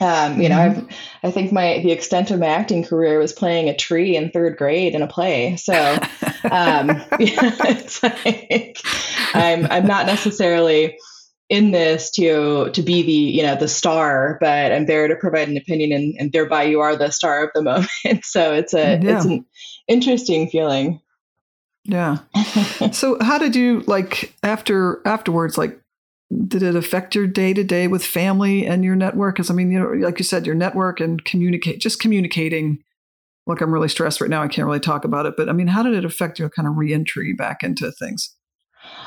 um, 0.00 0.40
you 0.40 0.48
know, 0.48 0.56
Mhm. 0.56 0.88
I've 0.88 0.96
I 1.24 1.30
think 1.30 1.52
my 1.52 1.80
the 1.82 1.92
extent 1.92 2.30
of 2.30 2.38
my 2.40 2.46
acting 2.46 2.84
career 2.84 3.18
was 3.18 3.32
playing 3.32 3.68
a 3.68 3.76
tree 3.76 4.16
in 4.16 4.30
third 4.30 4.56
grade 4.56 4.94
in 4.94 5.02
a 5.02 5.06
play. 5.06 5.56
So 5.56 5.74
um, 6.50 6.88
yeah, 7.18 7.56
it's 7.68 8.02
like 8.02 8.78
I'm 9.34 9.66
I'm 9.70 9.86
not 9.86 10.06
necessarily 10.06 10.96
in 11.50 11.72
this 11.72 12.10
to 12.12 12.70
to 12.70 12.82
be 12.82 13.02
the 13.02 13.12
you 13.12 13.42
know 13.42 13.56
the 13.56 13.68
star, 13.68 14.38
but 14.40 14.72
I'm 14.72 14.86
there 14.86 15.08
to 15.08 15.16
provide 15.16 15.48
an 15.48 15.58
opinion, 15.58 15.92
and, 15.92 16.14
and 16.18 16.32
thereby 16.32 16.64
you 16.64 16.80
are 16.80 16.96
the 16.96 17.10
star 17.10 17.44
of 17.44 17.50
the 17.54 17.62
moment. 18.04 18.24
So 18.24 18.54
it's 18.54 18.74
a 18.74 19.00
Yeah. 19.02 19.16
it's 19.16 19.26
an 19.26 19.44
interesting 19.88 20.48
feeling. 20.48 21.00
yeah 21.84 22.18
so 22.92 23.16
how 23.22 23.38
did 23.38 23.56
you 23.56 23.80
like 23.86 24.34
after 24.42 25.00
afterwards 25.06 25.56
like 25.58 25.80
did 26.46 26.62
it 26.62 26.76
affect 26.76 27.14
your 27.14 27.26
day 27.26 27.54
to 27.54 27.64
day 27.64 27.88
with 27.88 28.04
family 28.04 28.66
and 28.66 28.84
your 28.84 28.94
network 28.94 29.34
because 29.34 29.50
i 29.50 29.54
mean 29.54 29.70
you 29.72 29.78
know 29.80 29.88
like 30.06 30.18
you 30.18 30.24
said 30.24 30.46
your 30.46 30.54
network 30.54 31.00
and 31.00 31.24
communicate 31.24 31.80
just 31.80 31.98
communicating 31.98 32.78
look 33.46 33.62
i'm 33.62 33.72
really 33.72 33.88
stressed 33.88 34.20
right 34.20 34.30
now 34.30 34.42
i 34.42 34.48
can't 34.48 34.66
really 34.66 34.78
talk 34.78 35.04
about 35.04 35.24
it 35.26 35.34
but 35.38 35.48
i 35.48 35.52
mean 35.52 35.68
how 35.68 35.82
did 35.82 35.94
it 35.94 36.04
affect 36.04 36.38
your 36.38 36.50
kind 36.50 36.68
of 36.68 36.76
reentry 36.76 37.32
back 37.32 37.62
into 37.62 37.90
things 37.90 38.36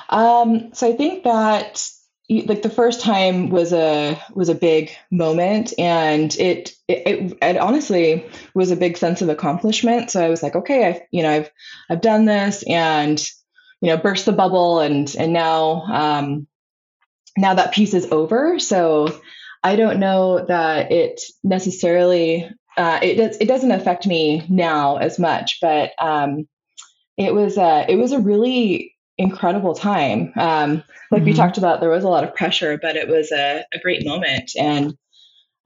Um, 0.10 0.74
so 0.74 0.90
I 0.90 0.94
think 0.96 1.24
that 1.24 1.88
like 2.30 2.62
the 2.62 2.70
first 2.70 3.02
time 3.02 3.50
was 3.50 3.74
a 3.74 4.20
was 4.34 4.50
a 4.50 4.56
big 4.56 4.92
moment, 5.12 5.74
and 5.78 6.34
it 6.36 6.74
it, 6.88 7.38
it 7.42 7.58
honestly 7.58 8.26
was 8.54 8.72
a 8.72 8.78
big 8.78 8.98
sense 8.98 9.22
of 9.22 9.30
accomplishment. 9.30 10.10
So 10.10 10.24
I 10.24 10.30
was 10.30 10.42
like, 10.42 10.56
okay, 10.56 10.88
I 10.88 11.08
you 11.12 11.24
know 11.24 11.32
I've 11.32 11.52
I've 11.90 12.02
done 12.02 12.26
this, 12.26 12.64
and 12.68 13.20
you 13.82 13.90
know 13.90 13.98
burst 13.98 14.26
the 14.26 14.32
bubble, 14.32 14.80
and 14.80 15.14
and 15.18 15.34
now 15.34 15.84
um, 15.92 16.48
now 17.38 17.56
that 17.56 17.74
piece 17.74 17.94
is 17.94 18.12
over. 18.12 18.58
So 18.58 19.20
I 19.62 19.76
don't 19.76 20.00
know 20.00 20.46
that 20.46 20.92
it 20.92 21.22
necessarily 21.44 22.50
uh, 22.78 23.00
it 23.02 23.16
does 23.16 23.38
it 23.38 23.48
doesn't 23.48 23.72
affect 23.72 24.08
me 24.08 24.46
now 24.50 24.96
as 24.96 25.20
much, 25.20 25.58
but 25.62 25.92
um, 26.00 26.48
it 27.18 27.34
was 27.34 27.58
a 27.58 27.86
it 27.90 27.98
was 27.98 28.14
a 28.14 28.20
really 28.20 28.96
incredible 29.17 29.73
time. 29.76 30.32
Um, 30.36 30.84
like 31.12 31.23
we 31.23 31.34
Mhm. 31.34 31.36
talked 31.38 31.58
about, 31.58 31.80
there 31.82 31.89
was 31.89 32.04
a 32.04 32.10
lot 32.10 32.23
of 32.23 32.34
pressure, 32.36 32.78
but 32.82 32.95
it 32.95 33.08
was 33.08 33.32
a, 33.32 33.63
a 33.73 33.80
great 33.80 34.06
moment, 34.06 34.52
and 34.60 34.93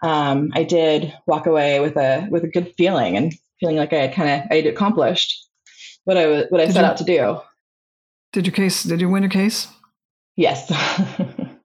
um, 0.03 0.51
I 0.53 0.63
did 0.63 1.13
walk 1.25 1.45
away 1.47 1.79
with 1.79 1.95
a 1.97 2.27
with 2.29 2.43
a 2.43 2.47
good 2.47 2.73
feeling 2.77 3.17
and 3.17 3.33
feeling 3.60 3.77
like 3.77 3.93
I 3.93 3.97
had 4.07 4.13
kind 4.13 4.29
of 4.29 4.47
I 4.51 4.55
had 4.57 4.65
accomplished 4.67 5.47
what 6.03 6.17
I 6.17 6.27
was 6.27 6.45
what 6.49 6.62
I 6.62 6.65
Did 6.65 6.73
set 6.73 6.81
you- 6.81 6.86
out 6.88 6.97
to 6.97 7.03
do. 7.03 7.41
did 8.33 8.45
your 8.45 8.53
case 8.53 8.83
did 8.83 9.01
you 9.01 9.10
win 9.10 9.23
your 9.23 9.29
case 9.31 9.67
Yes. 10.36 10.71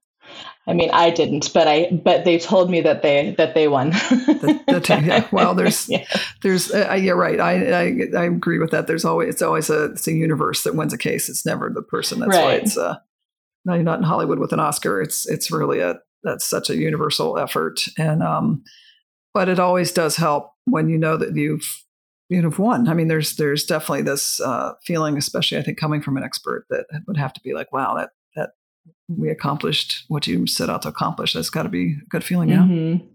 I 0.67 0.75
mean, 0.75 0.91
I 0.93 1.11
didn't, 1.11 1.53
but 1.53 1.67
I 1.67 1.91
but 1.91 2.25
they 2.25 2.39
told 2.39 2.71
me 2.71 2.81
that 2.83 3.03
they 3.03 3.35
that 3.37 3.55
they 3.55 3.67
won. 3.67 3.91
The- 3.91 4.61
the 4.67 5.03
yeah. 5.05 5.27
Well, 5.33 5.55
there's- 5.55 5.89
Yeah. 5.91 6.05
there's 6.43 6.73
uh, 6.73 6.93
yeah 7.01 7.13
right 7.13 7.41
I, 7.41 7.53
I 7.73 7.85
i 8.17 8.25
agree 8.25 8.59
with 8.59 8.71
that 8.71 8.87
there's 8.87 9.05
always 9.05 9.29
it's 9.31 9.43
always 9.43 9.71
a 9.71 9.87
it's 9.87 10.07
a 10.07 10.13
universe 10.13 10.63
that 10.63 10.75
wins 10.77 10.93
a 10.93 10.99
case 10.99 11.29
it's 11.29 11.45
never 11.45 11.71
the 11.71 11.83
person 11.83 12.21
that's 12.21 12.37
why 12.37 12.45
Right. 12.45 12.63
it's 12.63 12.77
uh 12.79 12.97
no 13.65 13.75
you're 13.75 13.83
not 13.83 13.99
in 13.99 14.05
hollywood 14.05 14.39
with 14.39 14.53
an 14.53 14.61
oscar 14.61 15.01
it's 15.03 15.27
it's 15.29 15.51
really 15.51 15.81
a 15.81 15.99
that's 16.25 16.45
such 16.47 16.71
a 16.71 16.77
universal 16.77 17.39
effort 17.39 17.81
and 17.99 18.23
um 18.23 18.63
but 19.35 19.49
it 19.49 19.59
always 19.59 19.93
does 19.93 20.17
help 20.17 20.53
when 20.67 20.89
you 20.89 20.99
know 20.99 21.17
that 21.17 21.35
you've 21.37 21.83
you've 22.29 22.59
won 22.59 22.89
i 22.89 22.95
mean 22.95 23.09
there's 23.09 23.37
there's 23.37 23.65
definitely 23.65 24.03
this 24.03 24.41
uh 24.41 24.73
feeling 24.85 25.17
especially 25.17 25.59
i 25.59 25.63
think 25.63 25.79
coming 25.79 26.01
from 26.03 26.17
an 26.17 26.23
expert 26.25 26.67
that 26.71 26.87
would 27.07 27.17
have 27.17 27.33
to 27.33 27.41
be 27.43 27.53
like 27.55 27.73
wow 27.73 27.95
that 27.97 28.11
we 29.09 29.29
accomplished 29.31 30.05
what 30.09 30.27
you 30.27 30.47
set 30.47 30.71
out 30.71 30.83
to 30.83 30.89
accomplish 30.89 31.33
that's 31.33 31.51
got 31.51 31.65
to 31.65 31.69
be 31.69 31.93
a 32.03 32.05
good 32.09 32.25
feeling 32.25 32.49
yeah 32.49 32.63
Mhm. 32.63 33.07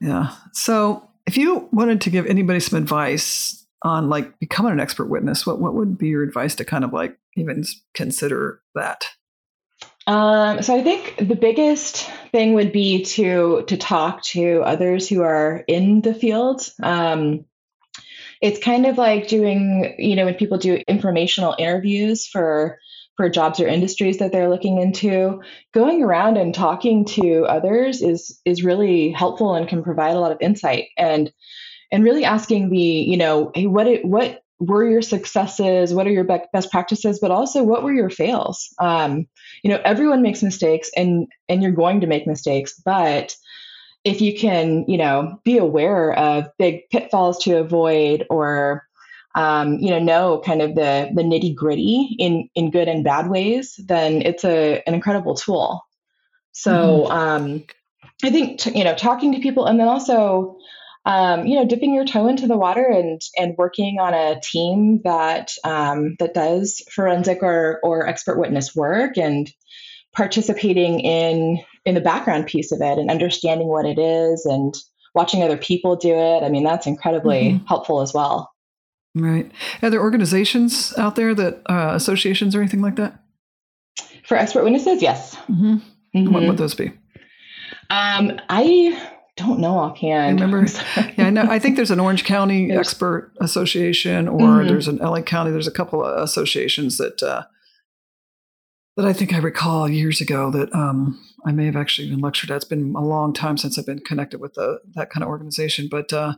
yeah. 0.00 0.34
So 0.52 1.08
if 1.26 1.36
you 1.36 1.68
wanted 1.72 2.00
to 2.02 2.10
give 2.10 2.26
anybody 2.26 2.60
some 2.60 2.78
advice 2.78 3.64
on 3.82 4.08
like 4.08 4.38
becoming 4.38 4.72
an 4.72 4.80
expert 4.80 5.06
witness, 5.06 5.46
what, 5.46 5.60
what 5.60 5.74
would 5.74 5.98
be 5.98 6.08
your 6.08 6.22
advice 6.22 6.54
to 6.56 6.64
kind 6.64 6.84
of 6.84 6.92
like 6.92 7.16
even 7.36 7.64
consider 7.94 8.60
that? 8.74 9.06
Um, 10.06 10.62
so 10.62 10.76
I 10.76 10.82
think 10.82 11.14
the 11.18 11.36
biggest 11.36 12.10
thing 12.32 12.54
would 12.54 12.72
be 12.72 13.04
to 13.04 13.64
to 13.68 13.76
talk 13.76 14.22
to 14.24 14.62
others 14.62 15.08
who 15.08 15.22
are 15.22 15.62
in 15.68 16.00
the 16.00 16.14
field. 16.14 16.68
Um, 16.82 17.44
it's 18.40 18.58
kind 18.58 18.86
of 18.86 18.98
like 18.98 19.28
doing, 19.28 19.94
you 19.98 20.16
know, 20.16 20.24
when 20.24 20.34
people 20.34 20.58
do 20.58 20.82
informational 20.88 21.54
interviews 21.56 22.26
for 22.26 22.80
for 23.16 23.28
jobs 23.28 23.60
or 23.60 23.66
industries 23.66 24.18
that 24.18 24.32
they're 24.32 24.48
looking 24.48 24.78
into, 24.78 25.42
going 25.72 26.02
around 26.02 26.36
and 26.36 26.54
talking 26.54 27.04
to 27.04 27.44
others 27.44 28.02
is 28.02 28.40
is 28.44 28.64
really 28.64 29.10
helpful 29.10 29.54
and 29.54 29.68
can 29.68 29.82
provide 29.82 30.16
a 30.16 30.20
lot 30.20 30.32
of 30.32 30.38
insight 30.40 30.88
and 30.96 31.32
and 31.90 32.04
really 32.04 32.24
asking 32.24 32.70
the, 32.70 32.78
you 32.78 33.18
know, 33.18 33.50
hey, 33.54 33.66
what 33.66 33.86
it, 33.86 34.04
what 34.04 34.42
were 34.58 34.88
your 34.88 35.02
successes? 35.02 35.92
What 35.92 36.06
are 36.06 36.10
your 36.10 36.24
be- 36.24 36.38
best 36.52 36.70
practices? 36.70 37.18
But 37.20 37.30
also, 37.30 37.62
what 37.62 37.82
were 37.82 37.92
your 37.92 38.08
fails? 38.08 38.72
Um, 38.78 39.26
you 39.62 39.70
know 39.70 39.80
everyone 39.84 40.22
makes 40.22 40.42
mistakes 40.42 40.90
and 40.96 41.28
and 41.48 41.62
you're 41.62 41.72
going 41.72 42.00
to 42.00 42.06
make 42.06 42.26
mistakes 42.26 42.74
but 42.84 43.36
if 44.04 44.20
you 44.20 44.36
can 44.36 44.84
you 44.88 44.98
know 44.98 45.40
be 45.44 45.58
aware 45.58 46.12
of 46.12 46.46
big 46.58 46.88
pitfalls 46.90 47.42
to 47.44 47.58
avoid 47.58 48.26
or 48.28 48.84
um, 49.34 49.78
you 49.78 49.90
know 49.90 49.98
know 49.98 50.42
kind 50.44 50.62
of 50.62 50.74
the 50.74 51.10
the 51.14 51.22
nitty 51.22 51.54
gritty 51.54 52.16
in 52.18 52.48
in 52.54 52.70
good 52.70 52.88
and 52.88 53.04
bad 53.04 53.28
ways 53.28 53.78
then 53.86 54.22
it's 54.22 54.44
a 54.44 54.82
an 54.86 54.94
incredible 54.94 55.34
tool. 55.34 55.82
So 56.52 57.10
um, 57.10 57.64
i 58.24 58.30
think 58.30 58.60
t- 58.60 58.76
you 58.78 58.84
know 58.84 58.94
talking 58.94 59.32
to 59.32 59.40
people 59.40 59.66
and 59.66 59.80
then 59.80 59.88
also 59.88 60.56
um, 61.06 61.46
you 61.46 61.56
know 61.56 61.64
dipping 61.66 61.94
your 61.94 62.04
toe 62.04 62.28
into 62.28 62.46
the 62.46 62.56
water 62.58 62.84
and 62.84 63.20
and 63.38 63.54
working 63.58 63.98
on 64.00 64.14
a 64.14 64.40
team 64.40 65.00
that 65.04 65.52
um, 65.64 66.14
that 66.20 66.34
does 66.34 66.82
forensic 66.94 67.42
or 67.42 67.80
or 67.82 68.06
expert 68.06 68.38
witness 68.38 68.74
work 68.76 69.16
and 69.18 69.50
participating 70.14 71.00
in 71.00 71.58
in 71.84 71.94
the 71.94 72.00
background 72.00 72.46
piece 72.46 72.70
of 72.70 72.80
it 72.80 72.98
and 72.98 73.10
understanding 73.10 73.66
what 73.68 73.86
it 73.86 73.98
is 73.98 74.46
and 74.46 74.74
watching 75.14 75.42
other 75.42 75.56
people 75.56 75.96
do 75.96 76.14
it. 76.14 76.42
I 76.44 76.48
mean 76.50 76.64
that's 76.64 76.86
incredibly 76.86 77.52
Mhm. 77.52 77.66
helpful 77.66 78.00
as 78.02 78.14
well 78.14 78.51
Right. 79.14 79.50
Are 79.82 79.90
there 79.90 80.00
organizations 80.00 80.94
out 80.96 81.16
there 81.16 81.34
that 81.34 81.62
uh, 81.66 81.92
associations 81.94 82.54
or 82.54 82.60
anything 82.60 82.82
like 82.82 82.96
that? 82.96 83.18
for 84.24 84.36
expert 84.36 84.62
witnesses 84.64 85.02
yes 85.02 85.34
Mm-hmm. 85.50 86.32
What 86.32 86.42
Mhm. 86.42 86.48
would 86.48 86.56
those 86.58 86.74
be? 86.74 86.92
um, 87.90 88.38
i 88.48 88.98
don't 89.36 89.58
know 89.60 89.76
offhand 89.78 90.40
Remember- 90.40 90.60
I'm 90.60 90.66
sorry. 90.68 91.14
Yeah, 91.18 91.26
I 91.26 91.30
know. 91.30 91.42
I 91.48 91.58
think 91.58 91.76
there's 91.76 91.90
an 91.90 92.00
Orange 92.00 92.24
County 92.24 92.66
There's- 92.68 92.86
Expert 92.88 93.32
Association, 93.40 94.28
or 94.28 94.40
Mhm. 94.40 94.68
there's 94.68 94.88
an 94.88 94.98
LA 94.98 95.22
County. 95.22 95.50
There's 95.50 95.66
a 95.66 95.70
couple 95.72 96.04
of 96.04 96.22
associations 96.22 96.96
that 96.98 97.22
uh, 97.22 97.42
that 98.96 99.06
I 99.06 99.12
think 99.14 99.32
I 99.32 99.38
recall 99.38 99.88
years 99.88 100.20
ago 100.20 100.50
that 100.50 100.72
um, 100.74 101.18
I 101.46 101.52
may 101.52 101.64
have 101.66 101.76
actually 101.76 102.10
been 102.10 102.20
lectured 102.20 102.50
at. 102.50 102.56
It's 102.56 102.64
been 102.66 102.94
a 102.94 103.00
long 103.04 103.32
time 103.32 103.56
since 103.56 103.78
I've 103.78 103.86
been 103.86 104.00
connected 104.00 104.38
with 104.40 104.52
the, 104.54 104.80
that 104.94 105.08
kind 105.10 105.22
of 105.24 105.28
organization, 105.30 105.88
but 105.90 106.12
uh, 106.12 106.34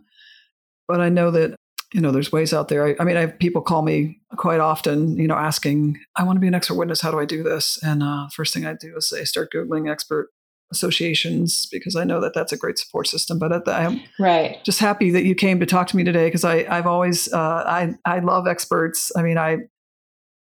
but 0.89 1.01
I 1.01 1.09
know 1.09 1.31
that 1.33 1.57
you 1.95 2.01
know 2.01 2.11
there's 2.11 2.33
ways 2.33 2.53
out 2.53 2.69
there. 2.69 2.89
I, 2.89 2.97
I 2.99 3.05
mean, 3.05 3.17
I 3.17 3.21
have 3.21 3.39
people 3.39 3.63
call 3.63 3.83
me 3.83 4.21
quite 4.37 4.59
often, 4.59 5.17
you 5.17 5.29
know, 5.29 5.37
asking, 5.37 5.99
"I 6.17 6.25
want 6.25 6.37
to 6.37 6.41
be 6.41 6.49
an 6.49 6.55
expert 6.55 6.75
witness. 6.75 7.01
How 7.01 7.13
do 7.13 7.21
I 7.21 7.25
do 7.25 7.45
this?" 7.45 7.79
And 7.83 8.03
uh, 8.03 8.29
first 8.35 8.53
thing 8.53 8.67
I 8.67 8.75
do 8.75 8.97
is 8.97 9.09
say, 9.09 9.25
start 9.25 9.53
googling 9.55 9.91
expert 9.91 10.31
associations 10.73 11.69
because 11.71 11.95
I 11.95 12.03
know 12.03 12.21
that 12.21 12.35
that's 12.35 12.53
a 12.53 12.57
great 12.57 12.79
support 12.79 13.07
system. 13.07 13.39
But 13.39 13.53
at 13.53 13.65
the, 13.65 13.73
I'm 13.73 14.03
right 14.19 14.63
just 14.65 14.81
happy 14.81 15.13
that 15.13 15.23
you 15.23 15.37
came 15.37 15.61
to 15.61 15.67
talk 15.67 15.87
to 15.89 15.97
me 15.97 16.03
today 16.03 16.27
because 16.27 16.45
I 16.45 16.67
I've 16.69 16.87
always 16.87 17.33
uh, 17.33 17.63
I 17.65 17.95
I 18.05 18.19
love 18.19 18.49
experts. 18.49 19.13
I 19.17 19.23
mean 19.23 19.39
I 19.39 19.59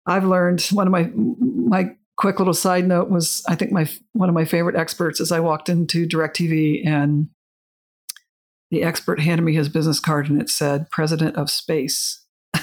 I've 0.08 0.24
learned 0.24 0.62
one 0.72 0.88
of 0.88 0.92
my 0.92 1.12
my 1.14 1.92
quick 2.16 2.40
little 2.40 2.54
side 2.54 2.88
note 2.88 3.10
was 3.10 3.44
I 3.50 3.56
think 3.56 3.74
my 3.74 3.90
one 4.14 4.30
of 4.30 4.36
my 4.36 4.46
favorite 4.46 4.78
experts 4.78 5.20
is 5.20 5.34
I 5.34 5.42
walked 5.42 5.68
into 5.68 6.08
Directv 6.08 6.88
and 6.88 7.28
the 8.72 8.84
expert 8.84 9.20
handed 9.20 9.44
me 9.44 9.54
his 9.54 9.70
business 9.70 10.00
card 10.00 10.30
and 10.30 10.42
it 10.42 10.50
said 10.50 10.90
president 10.90 11.36
of 11.36 11.52
space. 11.52 12.24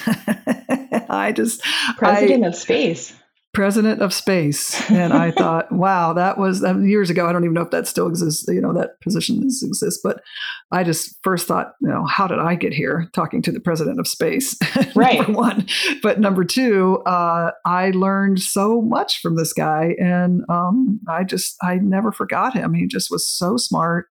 I 1.10 1.32
just 1.36 1.62
president 1.98 2.44
I, 2.44 2.48
of 2.48 2.54
space. 2.54 3.14
President 3.54 4.02
of 4.02 4.12
space. 4.12 4.90
And 4.90 5.12
i 5.12 5.30
thought 5.38 5.70
wow 5.70 6.14
that 6.14 6.38
was 6.38 6.62
years 6.82 7.10
ago. 7.10 7.26
I 7.26 7.32
don't 7.32 7.44
even 7.44 7.54
know 7.54 7.62
if 7.62 7.70
that 7.70 7.86
still 7.86 8.06
exists 8.06 8.46
you 8.48 8.60
know 8.60 8.72
that 8.72 9.00
position 9.00 9.42
exists 9.42 10.00
but 10.02 10.22
i 10.70 10.82
just 10.82 11.16
first 11.22 11.46
thought 11.46 11.72
you 11.80 11.88
know 11.88 12.04
how 12.06 12.26
did 12.26 12.38
i 12.38 12.54
get 12.54 12.72
here 12.72 13.08
talking 13.14 13.42
to 13.42 13.52
the 13.52 13.60
president 13.60 14.00
of 14.00 14.08
space? 14.08 14.56
Right. 14.94 15.18
number 15.18 15.32
one. 15.32 15.66
But 16.02 16.20
number 16.20 16.44
two 16.44 17.02
uh, 17.04 17.52
i 17.66 17.90
learned 17.90 18.40
so 18.40 18.80
much 18.80 19.20
from 19.20 19.36
this 19.36 19.52
guy 19.52 19.94
and 19.98 20.42
um, 20.48 21.00
i 21.08 21.24
just 21.24 21.56
i 21.62 21.76
never 21.76 22.12
forgot 22.12 22.54
him. 22.54 22.72
He 22.72 22.86
just 22.86 23.10
was 23.10 23.28
so 23.28 23.56
smart 23.58 24.06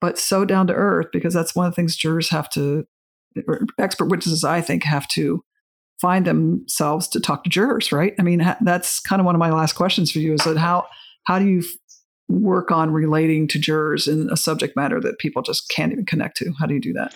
but 0.00 0.18
so 0.18 0.44
down 0.44 0.66
to 0.66 0.74
earth 0.74 1.06
because 1.12 1.34
that's 1.34 1.54
one 1.54 1.66
of 1.66 1.72
the 1.72 1.76
things 1.76 1.96
jurors 1.96 2.30
have 2.30 2.48
to 2.50 2.86
expert 3.78 4.06
witnesses 4.06 4.44
i 4.44 4.60
think 4.60 4.82
have 4.82 5.06
to 5.08 5.42
find 6.00 6.26
themselves 6.26 7.08
to 7.08 7.20
talk 7.20 7.44
to 7.44 7.50
jurors, 7.50 7.92
right? 7.92 8.14
I 8.18 8.22
mean, 8.22 8.44
that's 8.60 9.00
kind 9.00 9.20
of 9.20 9.26
one 9.26 9.34
of 9.34 9.38
my 9.38 9.50
last 9.50 9.74
questions 9.74 10.10
for 10.10 10.18
you 10.18 10.34
is 10.34 10.42
that 10.42 10.56
how 10.56 10.86
how 11.24 11.38
do 11.38 11.46
you 11.46 11.62
work 12.28 12.70
on 12.70 12.92
relating 12.92 13.48
to 13.48 13.58
jurors 13.58 14.06
in 14.06 14.28
a 14.30 14.36
subject 14.36 14.76
matter 14.76 15.00
that 15.00 15.18
people 15.18 15.42
just 15.42 15.68
can't 15.68 15.92
even 15.92 16.04
connect 16.04 16.36
to? 16.38 16.52
How 16.58 16.66
do 16.66 16.74
you 16.74 16.80
do 16.80 16.92
that? 16.94 17.14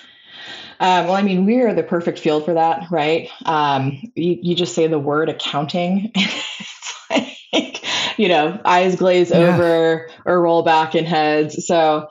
Um, 0.81 1.07
well, 1.07 1.15
I 1.15 1.23
mean, 1.23 1.45
we 1.45 1.61
are 1.61 1.75
the 1.75 1.83
perfect 1.83 2.19
field 2.19 2.45
for 2.45 2.55
that, 2.55 2.91
right? 2.91 3.29
Um, 3.45 3.99
you, 4.15 4.39
you 4.41 4.55
just 4.55 4.75
say 4.75 4.87
the 4.87 4.99
word 4.99 5.29
accounting. 5.29 6.11
it's 6.15 6.95
like, 7.11 8.19
you 8.19 8.29
know, 8.29 8.59
eyes 8.65 8.97
glaze 8.97 9.31
yeah. 9.31 9.55
over 9.55 10.09
or 10.25 10.41
roll 10.41 10.63
back 10.63 10.95
in 10.95 11.05
heads. 11.05 11.67
So 11.67 12.09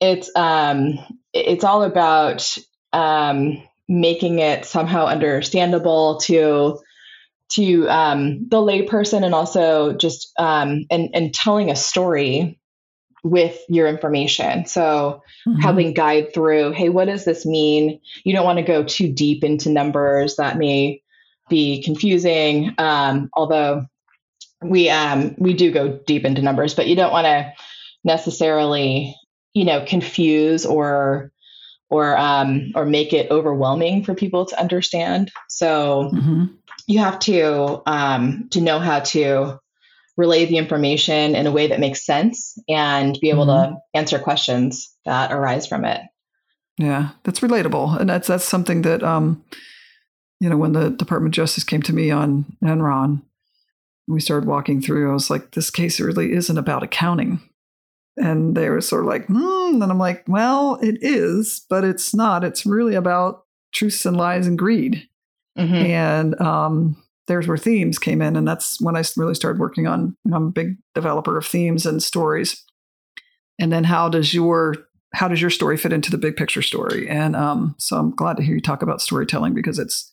it's 0.00 0.30
um, 0.34 0.98
it's 1.32 1.64
all 1.64 1.82
about 1.82 2.56
um, 2.92 3.62
making 3.88 4.38
it 4.38 4.64
somehow 4.64 5.06
understandable 5.06 6.18
to 6.20 6.80
to 7.50 7.88
um, 7.88 8.48
the 8.48 8.58
layperson 8.58 9.24
and 9.24 9.34
also 9.34 9.92
just 9.92 10.32
um, 10.38 10.86
and 10.90 11.10
and 11.14 11.34
telling 11.34 11.70
a 11.70 11.76
story 11.76 12.58
with 13.22 13.58
your 13.68 13.86
information. 13.86 14.64
So 14.66 15.22
mm-hmm. 15.46 15.60
helping 15.60 15.94
guide 15.94 16.32
through, 16.32 16.72
hey, 16.72 16.88
what 16.88 17.06
does 17.06 17.24
this 17.24 17.44
mean? 17.44 18.00
You 18.24 18.32
don't 18.32 18.46
want 18.46 18.58
to 18.58 18.64
go 18.64 18.82
too 18.84 19.12
deep 19.12 19.44
into 19.44 19.68
numbers 19.68 20.36
that 20.36 20.56
may 20.56 21.02
be 21.50 21.82
confusing. 21.82 22.74
Um, 22.78 23.28
although 23.34 23.86
we 24.62 24.88
um, 24.88 25.34
we 25.38 25.54
do 25.54 25.70
go 25.70 26.00
deep 26.06 26.24
into 26.24 26.42
numbers, 26.42 26.74
but 26.74 26.86
you 26.86 26.96
don't 26.96 27.12
want 27.12 27.26
to 27.26 27.52
necessarily, 28.04 29.16
you 29.54 29.64
know, 29.64 29.84
confuse 29.86 30.64
or 30.64 31.32
or 31.90 32.16
um, 32.16 32.70
or 32.74 32.86
make 32.86 33.12
it 33.12 33.30
overwhelming 33.30 34.04
for 34.04 34.14
people 34.14 34.46
to 34.46 34.58
understand. 34.58 35.30
So 35.48 36.10
mm-hmm. 36.14 36.44
you 36.86 37.00
have 37.00 37.18
to 37.20 37.82
um, 37.86 38.48
to 38.50 38.60
know 38.60 38.78
how 38.78 39.00
to 39.00 39.58
relay 40.16 40.46
the 40.46 40.56
information 40.56 41.34
in 41.34 41.46
a 41.46 41.52
way 41.52 41.68
that 41.68 41.80
makes 41.80 42.04
sense 42.04 42.58
and 42.68 43.18
be 43.20 43.30
able 43.30 43.46
mm-hmm. 43.46 43.74
to 43.74 43.80
answer 43.94 44.18
questions 44.18 44.94
that 45.04 45.32
arise 45.32 45.66
from 45.66 45.84
it. 45.84 46.02
Yeah, 46.78 47.10
that's 47.24 47.40
relatable, 47.40 48.00
and 48.00 48.08
that's 48.08 48.28
that's 48.28 48.44
something 48.44 48.82
that 48.82 49.02
um, 49.02 49.44
you 50.38 50.48
know 50.48 50.56
when 50.56 50.72
the 50.72 50.90
Department 50.90 51.34
of 51.34 51.36
Justice 51.36 51.64
came 51.64 51.82
to 51.82 51.92
me 51.92 52.10
on 52.10 52.56
Enron, 52.64 53.22
we 54.06 54.20
started 54.20 54.48
walking 54.48 54.80
through. 54.80 55.10
I 55.10 55.12
was 55.12 55.28
like, 55.28 55.50
this 55.50 55.70
case 55.70 56.00
really 56.00 56.32
isn't 56.32 56.56
about 56.56 56.84
accounting 56.84 57.40
and 58.16 58.56
they 58.56 58.68
were 58.68 58.80
sort 58.80 59.02
of 59.02 59.08
like, 59.08 59.26
hmm. 59.26 59.82
And 59.82 59.84
I'm 59.84 59.98
like, 59.98 60.24
well, 60.26 60.78
it 60.82 60.98
is, 61.00 61.64
but 61.68 61.84
it's 61.84 62.14
not. 62.14 62.44
It's 62.44 62.66
really 62.66 62.94
about 62.94 63.44
truths 63.72 64.04
and 64.04 64.16
lies 64.16 64.46
and 64.46 64.58
greed. 64.58 65.08
Mm-hmm. 65.58 65.74
And 65.74 66.40
um, 66.40 67.02
there's 67.26 67.46
where 67.46 67.56
themes 67.56 67.98
came 67.98 68.22
in. 68.22 68.36
And 68.36 68.46
that's 68.46 68.80
when 68.80 68.96
I 68.96 69.04
really 69.16 69.34
started 69.34 69.60
working 69.60 69.86
on, 69.86 70.16
you 70.24 70.30
know, 70.30 70.36
I'm 70.36 70.46
a 70.48 70.52
big 70.52 70.76
developer 70.94 71.36
of 71.38 71.46
themes 71.46 71.86
and 71.86 72.02
stories. 72.02 72.62
And 73.58 73.72
then 73.72 73.84
how 73.84 74.08
does 74.08 74.32
your 74.34 74.76
how 75.12 75.26
does 75.26 75.40
your 75.40 75.50
story 75.50 75.76
fit 75.76 75.92
into 75.92 76.10
the 76.10 76.18
big 76.18 76.36
picture 76.36 76.62
story? 76.62 77.08
And 77.08 77.34
um, 77.34 77.74
so 77.78 77.96
I'm 77.96 78.14
glad 78.14 78.36
to 78.36 78.44
hear 78.44 78.54
you 78.54 78.60
talk 78.60 78.80
about 78.80 79.02
storytelling 79.02 79.54
because 79.54 79.78
it's 79.78 80.12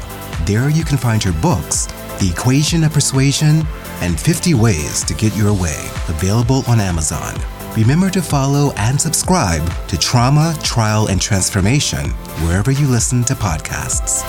There 0.47 0.69
you 0.69 0.85
can 0.85 0.97
find 0.97 1.21
her 1.25 1.33
books, 1.43 1.87
The 2.21 2.31
Equation 2.33 2.85
of 2.85 2.93
Persuasion 2.93 3.67
and 4.01 4.21
50 4.21 4.55
Ways 4.55 5.03
to 5.07 5.15
Get 5.15 5.37
Your 5.37 5.53
Way, 5.53 5.91
available 6.07 6.63
on 6.69 6.79
Amazon. 6.79 7.35
Remember 7.77 8.11
to 8.11 8.23
follow 8.23 8.73
and 8.77 9.01
subscribe 9.01 9.69
to 9.89 9.99
Trauma, 9.99 10.57
Trial, 10.63 11.09
and 11.09 11.21
Transformation 11.21 12.11
wherever 12.47 12.71
you 12.71 12.87
listen 12.87 13.25
to 13.25 13.35
podcasts. 13.35 14.23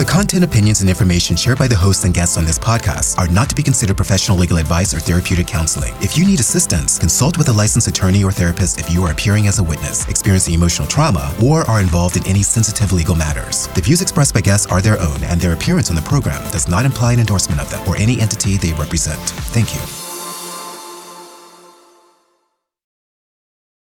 The 0.00 0.06
content, 0.06 0.42
opinions, 0.42 0.80
and 0.80 0.88
information 0.88 1.36
shared 1.36 1.58
by 1.58 1.68
the 1.68 1.76
hosts 1.76 2.04
and 2.04 2.14
guests 2.14 2.38
on 2.38 2.46
this 2.46 2.58
podcast 2.58 3.18
are 3.18 3.28
not 3.28 3.50
to 3.50 3.54
be 3.54 3.62
considered 3.62 3.98
professional 3.98 4.38
legal 4.38 4.56
advice 4.56 4.94
or 4.94 4.98
therapeutic 4.98 5.46
counseling. 5.46 5.92
If 6.00 6.16
you 6.16 6.24
need 6.24 6.40
assistance, 6.40 6.98
consult 6.98 7.36
with 7.36 7.50
a 7.50 7.52
licensed 7.52 7.86
attorney 7.86 8.24
or 8.24 8.32
therapist 8.32 8.80
if 8.80 8.90
you 8.90 9.04
are 9.04 9.12
appearing 9.12 9.46
as 9.46 9.58
a 9.58 9.62
witness, 9.62 10.08
experiencing 10.08 10.54
emotional 10.54 10.88
trauma, 10.88 11.34
or 11.44 11.68
are 11.68 11.82
involved 11.82 12.16
in 12.16 12.26
any 12.26 12.42
sensitive 12.42 12.94
legal 12.94 13.14
matters. 13.14 13.66
The 13.74 13.82
views 13.82 14.00
expressed 14.00 14.32
by 14.32 14.40
guests 14.40 14.66
are 14.68 14.80
their 14.80 14.98
own, 14.98 15.22
and 15.24 15.38
their 15.38 15.52
appearance 15.52 15.90
on 15.90 15.96
the 15.96 16.08
program 16.08 16.50
does 16.50 16.66
not 16.66 16.86
imply 16.86 17.12
an 17.12 17.20
endorsement 17.20 17.60
of 17.60 17.68
them 17.68 17.86
or 17.86 17.94
any 17.98 18.22
entity 18.22 18.56
they 18.56 18.72
represent. 18.72 19.20
Thank 19.52 19.74
you. 19.74 19.99